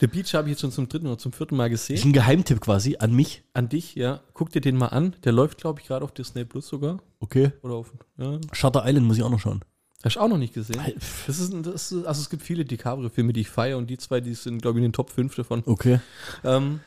[0.00, 2.10] The Beach habe ich jetzt schon zum dritten oder zum vierten Mal Das ist gesehen.
[2.10, 3.42] ein Geheimtipp quasi an mich.
[3.52, 4.20] An dich, ja.
[4.34, 5.14] Guck dir den mal an.
[5.24, 6.98] Der läuft, glaube ich, gerade auf Disney Plus sogar.
[7.20, 7.52] Okay.
[7.62, 7.92] Oder auf.
[8.18, 8.38] Ja.
[8.52, 9.60] Shutter Island muss ich auch noch schauen.
[10.02, 10.80] Hast du auch noch nicht gesehen?
[11.26, 14.20] Das ist, das ist, also es gibt viele DiCaprio-Filme, die ich feiere und die zwei,
[14.20, 15.62] die sind, glaube ich, in den Top 5 davon.
[15.66, 16.00] Okay.
[16.42, 16.80] Ähm,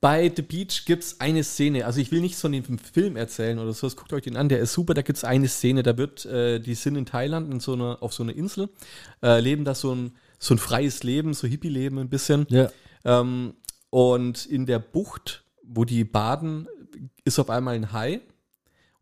[0.00, 3.58] bei The Beach gibt es eine Szene, also ich will nichts von dem Film erzählen
[3.60, 5.96] oder sowas, guckt euch den an, der ist super, da gibt es eine Szene, da
[5.96, 8.68] wird, äh, die sind in Thailand in so einer, auf so einer Insel,
[9.22, 10.12] äh, leben da so ein,
[10.42, 12.46] so ein freies Leben, so Hippie-Leben ein bisschen.
[12.48, 12.68] Ja.
[13.04, 13.54] Ähm,
[13.90, 16.66] und in der Bucht, wo die baden,
[17.24, 18.20] ist auf einmal ein Hai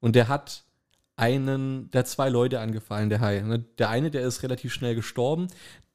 [0.01, 0.64] und der hat
[1.16, 3.41] einen, der hat zwei Leute angefallen, der Hai.
[3.41, 3.61] ne?
[3.78, 5.49] Der eine, der ist relativ schnell gestorben,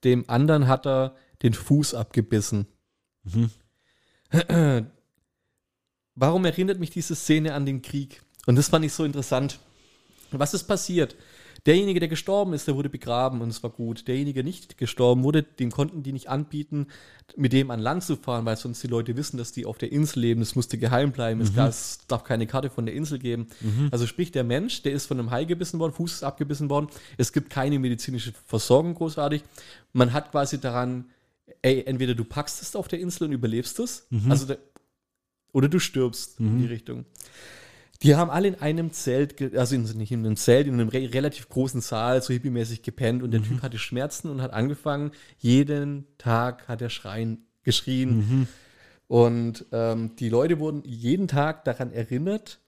[0.03, 2.65] dem anderen hat er den Fuß abgebissen.
[3.23, 3.51] Mhm.
[6.15, 8.23] Warum erinnert mich diese Szene an den Krieg?
[8.47, 9.59] Und das fand ich so interessant.
[10.31, 11.15] Was ist passiert?
[11.65, 14.07] Derjenige, der gestorben ist, der wurde begraben und es war gut.
[14.07, 16.87] Derjenige, der nicht gestorben wurde, den konnten die nicht anbieten,
[17.35, 19.91] mit dem an Land zu fahren, weil sonst die Leute wissen, dass die auf der
[19.91, 20.41] Insel leben.
[20.41, 21.41] Es musste geheim bleiben.
[21.41, 23.47] Es, gab, es darf keine Karte von der Insel geben.
[23.91, 26.87] Also sprich, der Mensch, der ist von einem Hai gebissen worden, Fuß ist abgebissen worden.
[27.17, 29.43] Es gibt keine medizinische Versorgung großartig.
[29.91, 31.05] Man hat quasi daran,
[31.63, 34.59] ey, entweder du packst es auf der Insel und überlebst es, also der,
[35.51, 37.05] oder du stirbst in die Richtung.
[38.01, 41.13] Die haben alle in einem Zelt, also in, nicht in einem Zelt, in einem re
[41.13, 46.05] relativ großen Saal, so hippiemäßig gepennt und der Typ hatte Schmerzen und hat angefangen, jeden
[46.17, 48.47] Tag hat er schreien, geschrien.
[49.07, 52.59] Und ähm, die Leute wurden jeden Tag daran erinnert,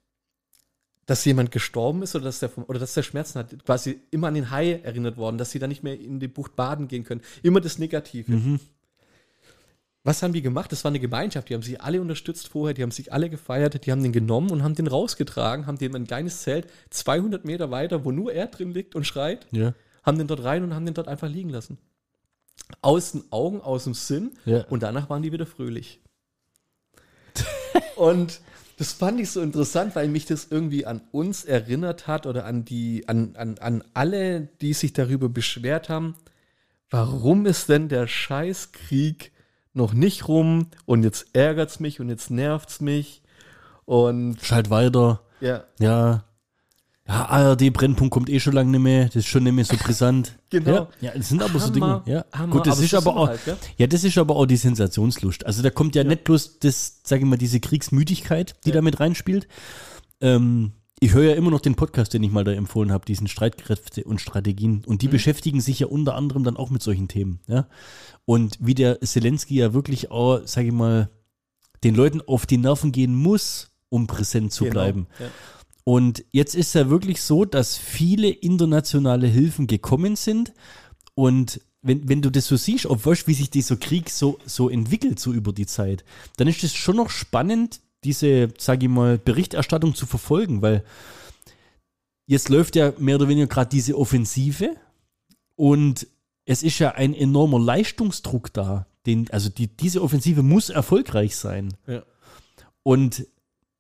[1.08, 4.28] dass jemand gestorben ist oder dass der, vom, oder dass der Schmerzen hat, quasi immer
[4.28, 7.06] an den Hai erinnert worden, dass sie dann nicht mehr in die Bucht baden gehen
[7.06, 7.22] können.
[7.44, 8.32] Immer das Negative.
[10.08, 10.72] Was haben die gemacht?
[10.72, 11.50] Das war eine Gemeinschaft.
[11.50, 14.52] Die haben sich alle unterstützt vorher, die haben sich alle gefeiert, die haben den genommen
[14.52, 18.48] und haben den rausgetragen, haben dem ein kleines Zelt 200 Meter weiter, wo nur er
[18.48, 19.74] drin liegt und schreit, Ja.
[20.04, 21.78] haben den dort rein und haben den dort einfach liegen lassen.
[22.82, 24.62] Aus den Augen, aus dem Sinn Ja.
[24.70, 26.00] und danach waren die wieder fröhlich.
[27.98, 28.40] Und
[28.78, 32.64] das fand ich so interessant, weil mich das irgendwie an uns erinnert hat oder an
[32.64, 36.16] die, an, an, an alle, die sich darüber beschwert haben.
[36.90, 39.34] Warum ist denn der Scheißkrieg
[39.78, 43.22] noch nicht rum und jetzt ärgert's mich und jetzt nervt's mich
[43.86, 45.22] und Schalt weiter.
[45.40, 46.24] ja, Ja.
[47.10, 49.06] Ja, ARD-Brennpunkt kommt eh schon lange nicht mehr.
[49.06, 50.38] Das ist schon nicht mehr so brisant.
[50.50, 50.72] Genau.
[50.72, 51.86] Ja, ja das sind aber so Dinge.
[51.86, 52.26] Hammer, Ja.
[52.34, 53.28] Hammer, Gut, das aber ist aber auch.
[53.30, 53.40] halt,
[53.78, 55.46] ja, das ist aber auch die Sensationslust.
[55.46, 56.08] Also da kommt ja, Ja.
[56.10, 58.76] nicht bloß das, sage ich mal, diese Kriegsmüdigkeit, die Ja.
[58.76, 59.48] da mit reinspielt.
[60.20, 63.28] Ähm, ich höre ja immer noch den Podcast, den ich mal da empfohlen habe, diesen
[63.28, 64.84] Streitkräfte und Strategien.
[64.86, 65.00] Und Mhm.
[65.00, 67.40] die beschäftigen sich ja unter anderem dann auch mit solchen Themen.
[67.48, 67.68] Ja?
[68.26, 71.10] Und wie der Zelensky ja wirklich auch, sage ich mal,
[71.84, 74.74] den Leuten auf die Nerven gehen muss, um präsent zu Genau.
[74.74, 75.08] bleiben.
[75.20, 75.28] Ja.
[75.84, 80.54] Und jetzt ist ja wirklich so, dass viele internationale Hilfen gekommen sind.
[81.14, 84.68] Und wenn, wenn du das so siehst, ob weißt, wie sich dieser Krieg so, so
[84.70, 86.04] entwickelt, so über die Zeit,
[86.38, 90.84] dann ist es schon noch spannend, diese, sage ich mal, Berichterstattung zu verfolgen, weil
[92.26, 94.76] jetzt läuft ja mehr oder weniger gerade diese Offensive
[95.56, 96.08] und
[96.46, 98.88] es ist ja ein enormer Leistungsdruck da.
[99.06, 101.74] Den, also die, diese Offensive muss erfolgreich sein.
[101.86, 102.04] Ja.
[102.84, 103.28] Und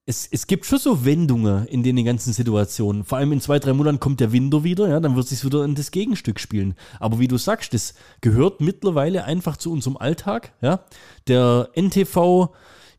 [0.05, 3.05] es, es gibt schon so Wendungen in den ganzen Situationen.
[3.05, 5.63] Vor allem in zwei, drei Monaten kommt der Winter wieder, ja, dann wird sich wieder
[5.63, 6.75] in das Gegenstück spielen.
[6.99, 10.53] Aber wie du sagst, das gehört mittlerweile einfach zu unserem Alltag.
[10.61, 10.81] Ja.
[11.27, 12.53] Der NTV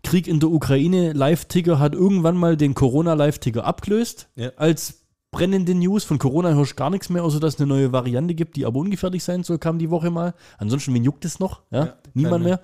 [0.09, 4.51] Krieg in der Ukraine Live-Ticker hat irgendwann mal den Corona-Live-Ticker abgelöst Ja.
[4.57, 6.05] als brennende News.
[6.05, 8.65] Von Corona hörst du gar nichts mehr, außer dass es eine neue Variante gibt, die
[8.65, 10.35] aber ungefährlich sein soll, kam die Woche mal.
[10.57, 11.63] Ansonsten, wen juckt es noch?
[11.71, 12.57] Ja, Ja, niemand mehr.
[12.57, 12.61] mehr.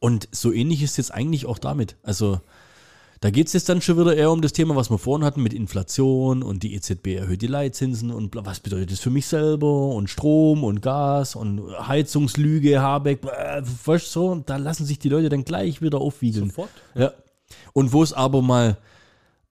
[0.00, 1.96] Und so ähnlich ist jetzt eigentlich auch damit.
[2.02, 2.40] Also
[3.20, 5.42] da geht es jetzt dann schon wieder eher um das Thema, was wir vorhin hatten
[5.42, 9.88] mit Inflation und die EZB erhöht die Leitzinsen und was bedeutet das für mich selber
[9.88, 15.08] und Strom und Gas und Heizungslüge, Habeck, weißt du so, und da lassen sich die
[15.08, 16.50] Leute dann gleich wieder aufwiegeln.
[16.50, 16.70] Sofort.
[16.94, 17.12] Ja.
[17.72, 18.78] Und wo es aber mal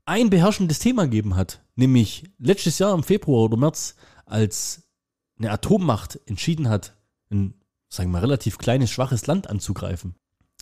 [0.06, 3.96] ein beherrschendes Thema gegeben hat, nämlich letztes Jahr im Februar oder März,
[4.26, 4.84] als
[5.38, 6.96] eine Atommacht entschieden hat,
[7.30, 7.54] ein,
[7.90, 10.16] sagen wir mal, relativ kleines, schwaches Land anzugreifen,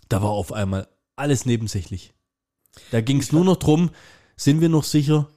[0.09, 2.13] da war auf einmal alles nebensächlich.
[2.91, 3.89] Da ging es nur noch drum,
[4.35, 5.29] sind wir noch sicher?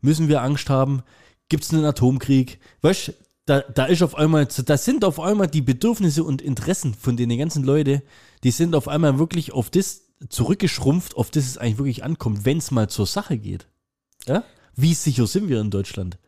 [0.00, 1.02] Müssen wir Angst haben?
[1.48, 2.60] Gibt es einen Atomkrieg?
[2.82, 3.12] Weißt
[3.46, 7.36] da, da ist auf einmal, da sind auf einmal die Bedürfnisse und Interessen von den
[7.38, 8.02] ganzen Leuten,
[8.42, 12.58] die sind auf einmal wirklich auf das zurückgeschrumpft, auf das es eigentlich wirklich ankommt, wenn
[12.58, 13.68] es mal zur Sache geht.
[14.26, 14.44] Ja?
[14.74, 16.18] Wie sicher sind wir in Deutschland?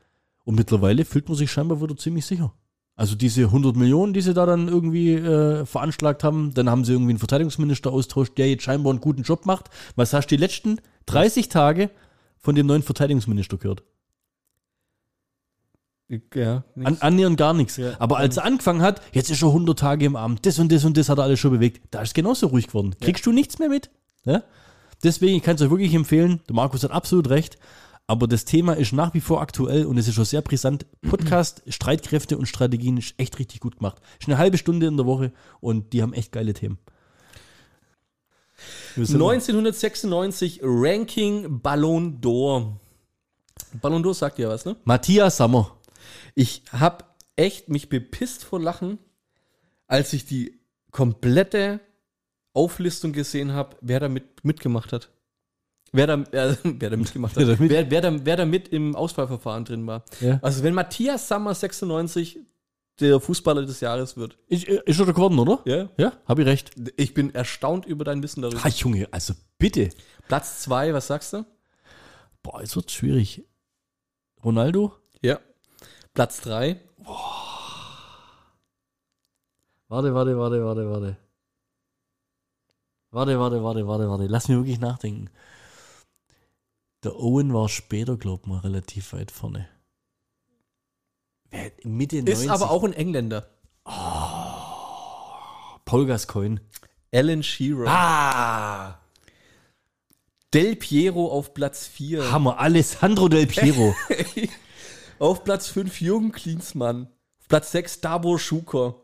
[0.44, 2.54] Und mittlerweile fühlt man sich scheinbar wieder ziemlich sicher.
[2.98, 6.94] Also diese 100 Millionen, die sie da dann irgendwie äh, veranschlagt haben, dann haben sie
[6.94, 9.70] irgendwie einen Verteidigungsminister austauscht, der jetzt scheinbar einen guten Job macht.
[9.94, 11.90] Was hast du die letzten 30 Tage
[12.38, 13.84] von dem neuen Verteidigungsminister gehört?
[16.34, 17.76] Ja, An, annähernd gar nichts.
[17.76, 20.72] Ja, Aber als er angefangen hat, jetzt ist er 100 Tage im Amt, das und
[20.72, 22.96] das und das hat er alles schon bewegt, da ist es genauso ruhig geworden.
[23.00, 23.90] Kriegst du nichts mehr mit?
[24.24, 24.42] Ja?
[25.04, 27.58] Deswegen, ich kann es euch wirklich empfehlen, der Markus hat absolut recht,
[28.08, 30.86] aber das Thema ist nach wie vor aktuell und es ist schon sehr brisant.
[31.02, 34.00] Podcast, Streitkräfte und Strategien ist echt richtig gut gemacht.
[34.18, 35.30] Ist eine halbe Stunde in der Woche
[35.60, 36.78] und die haben echt geile Themen.
[38.96, 42.72] Wir sind- 1996 Ranking Ballon d'Or.
[43.80, 44.74] Ballon d'Or sagt dir was, ne?
[44.84, 45.76] Matthias Sammer.
[46.34, 48.98] Ich hab echt mich bepisst vor Lachen,
[49.86, 50.58] als ich die
[50.90, 51.80] komplette
[52.54, 55.10] Auflistung gesehen habe, wer da mit, mitgemacht hat.
[55.92, 57.46] Wer da, äh, wer da mitgemacht hat.
[57.46, 60.04] Wer wer, wer, da, wer da mit im Auswahlverfahren drin war.
[60.20, 60.38] Ja.
[60.42, 62.38] Also wenn Matthias Sammer 96
[63.00, 64.36] der Fußballer des Jahres wird.
[64.48, 65.60] Ist, ist er geworden, oder?
[65.64, 65.88] Ja.
[65.96, 66.72] Ja, habe ich recht.
[66.96, 68.60] Ich bin erstaunt über dein Wissen darüber.
[68.64, 69.90] Ah, Junge, also bitte.
[70.26, 71.44] Platz 2, was sagst du?
[72.42, 73.44] Boah, es wird schwierig.
[74.44, 74.94] Ronaldo?
[75.22, 75.38] Ja.
[76.12, 76.80] Platz 3.
[79.88, 81.16] Warte, warte, warte, warte, warte.
[83.10, 84.26] Warte, warte, warte, warte, warte.
[84.26, 85.30] Lass mich wirklich nachdenken.
[87.04, 89.68] Der Owen war später, glaub mal, relativ weit vorne.
[91.84, 92.44] Mitte 90.
[92.44, 93.48] Ist aber auch ein Engländer.
[95.84, 96.60] Paul Gascoigne.
[97.12, 97.88] Alan Shearer.
[97.88, 99.00] Ah!
[100.52, 102.32] Del Piero auf Platz 4.
[102.32, 102.58] Hammer.
[102.58, 103.94] Alessandro Del Piero.
[105.18, 107.08] Auf Platz 5 Jürgen Klinsmann.
[107.40, 108.96] Auf Platz 6 Dabor Schuker.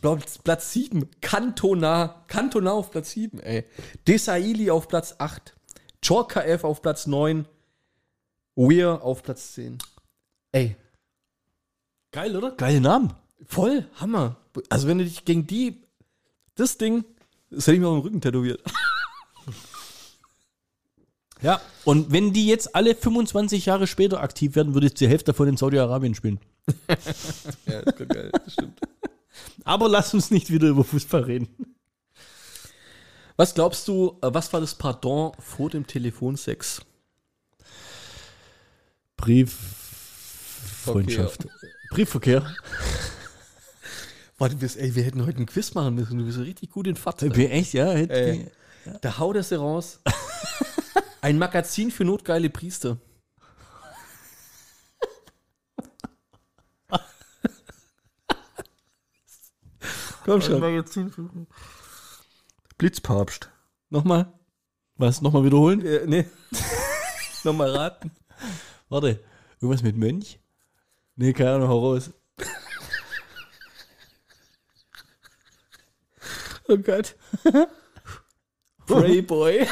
[0.00, 2.24] Platz, Platz 7 Cantona.
[2.26, 3.64] Cantona auf Platz 7, ey.
[4.08, 5.53] Desailly auf Platz 8.
[6.06, 7.46] Chorkaev auf Platz 9.
[8.56, 9.78] Weir auf Platz 10.
[10.52, 10.76] Ey,
[12.14, 12.52] Geil, oder?
[12.52, 13.12] Geile Namen.
[13.44, 14.36] voll Hammer.
[14.68, 15.82] Also wenn du dich gegen die,
[16.54, 17.04] das Ding,
[17.50, 18.62] das hätte ich mir auf dem Rücken tätowiert.
[21.42, 21.60] Ja.
[21.84, 25.48] Und wenn die jetzt alle 25 Jahre später aktiv werden, würde ich die Hälfte davon
[25.48, 26.38] in Saudi-Arabien spielen.
[27.66, 28.80] ja, das geil, das stimmt.
[29.64, 31.48] Aber lass uns nicht wieder über Fußball reden.
[33.36, 36.82] Was glaubst du, äh, was war das Pardon vor dem Telefonsex?
[39.16, 41.48] Brieffreundschaft.
[41.90, 42.44] Briefverkehr.
[44.38, 46.18] Warte, bis, ey, wir hätten heute einen Quiz machen müssen.
[46.18, 47.22] Du bist richtig gut in Fahrt.
[47.22, 47.90] Ich bin echt, ja.
[47.92, 48.50] Ey.
[49.00, 50.00] Da haut er sie raus.
[51.20, 52.98] Ein Magazin für notgeile Priester.
[60.24, 60.60] Komm schon.
[62.78, 63.50] Blitzpapst.
[63.90, 64.32] Nochmal?
[64.96, 65.22] Was?
[65.22, 65.84] Nochmal wiederholen?
[65.84, 66.24] Äh, nee.
[67.44, 68.10] Nochmal raten.
[68.88, 69.20] Warte.
[69.60, 70.38] Irgendwas mit Mönch?
[71.16, 72.10] Nee, keine Ahnung, hau raus.
[76.66, 77.14] Oh Gott.
[78.86, 79.66] Prayboy.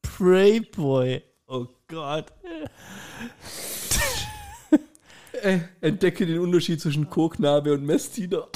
[0.00, 1.22] Prayboy.
[1.46, 2.32] Oh Gott.
[5.32, 8.48] Äh, entdecke den Unterschied zwischen Koknabe und Messdiener.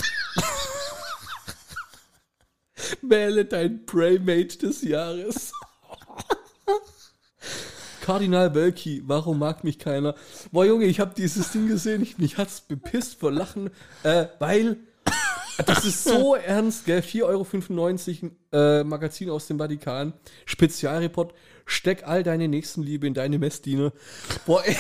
[3.03, 5.53] Wähle dein Praymate des Jahres.
[8.01, 10.15] Kardinal Wölki, warum mag mich keiner?
[10.51, 13.71] Boah, Junge, ich habe dieses Ding gesehen, ich, mich hat's bepisst vor Lachen,
[14.03, 14.79] äh, weil
[15.67, 17.01] das ist so ernst, gell?
[17.01, 20.13] 4,95 Euro äh, Magazin aus dem Vatikan,
[20.47, 21.35] Spezialreport,
[21.67, 23.93] steck all deine Nächstenliebe in deine Messdiener.
[24.47, 24.77] Boah, ey.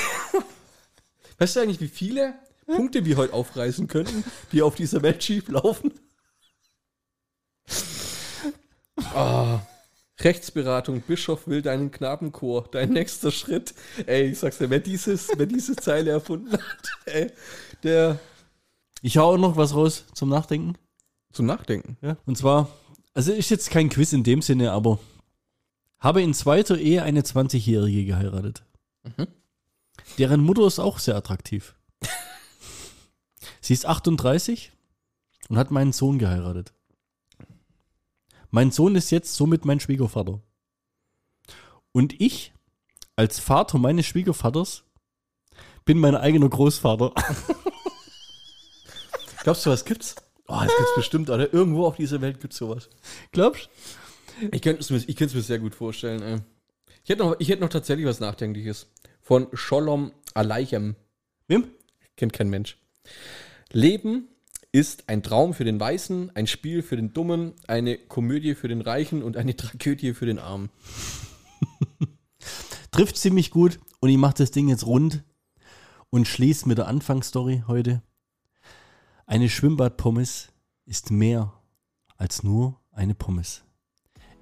[1.39, 2.35] Weißt du eigentlich, wie viele
[2.67, 5.93] Punkte wir heute aufreißen könnten, die auf dieser Welt schief laufen?
[9.15, 9.61] Ah.
[10.21, 13.75] Rechtsberatung, Bischof will deinen Knabenchor, dein nächster Schritt.
[14.07, 16.61] Ey, ich sag's dir, wer, dieses, wer diese Zeile erfunden hat,
[17.07, 17.33] ey,
[17.83, 18.19] der
[19.03, 20.77] Ich hau auch noch was raus zum Nachdenken.
[21.33, 21.97] zum Nachdenken.
[22.03, 22.17] Ja.
[22.27, 22.71] Und zwar,
[23.15, 24.99] also ist jetzt kein Quiz in dem Sinne, aber
[25.99, 28.65] habe in zweiter Ehe eine 20-Jährige geheiratet.
[30.19, 31.75] Deren Mutter ist auch sehr attraktiv.
[33.61, 34.73] Sie ist 38
[35.49, 36.75] und hat meinen Sohn geheiratet.
[38.51, 40.41] Mein Sohn ist jetzt somit mein Schwiegervater.
[41.93, 42.53] Und ich,
[43.17, 44.85] als Vater meines Schwiegervaters,
[45.85, 47.13] bin mein eigener Großvater.
[49.43, 50.15] Glaubst du, was gibt's?
[50.47, 51.53] Oh, das gibt's bestimmt, oder?
[51.53, 52.89] Irgendwo auf dieser Welt gibt's sowas.
[53.33, 53.69] Glaubst
[54.53, 56.39] Ich könnte es mir, ich könnte es mir sehr gut vorstellen, ey.
[57.05, 58.89] Ich hätte noch, ich hätte noch tatsächlich was Nachdenkliches.
[59.21, 60.97] Von Sholom Aleichem.
[61.47, 61.69] Wem?
[62.17, 62.77] Kennt kein Mensch.
[63.73, 64.29] Leben
[64.73, 68.81] ist ein Traum für den Weißen, ein Spiel für den Dummen, eine Komödie für den
[68.81, 70.71] Reichen und eine Tragödie für den Armen.
[72.91, 75.23] trifft ziemlich gut und ich mache das Ding jetzt rund
[76.11, 78.03] und schließe mit der Anfangsstory heute.
[79.27, 80.49] Eine Schwimmbadpommes
[80.87, 81.53] ist mehr
[82.17, 83.63] als nur eine Pommes.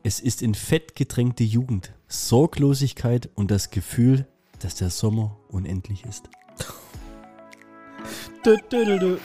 [0.03, 4.27] Es ist in Fett getränkte Jugend, Sorglosigkeit und das Gefühl,
[4.61, 6.31] dass der Sommer unendlich ist.
[8.43, 9.19] Du, du, du, du.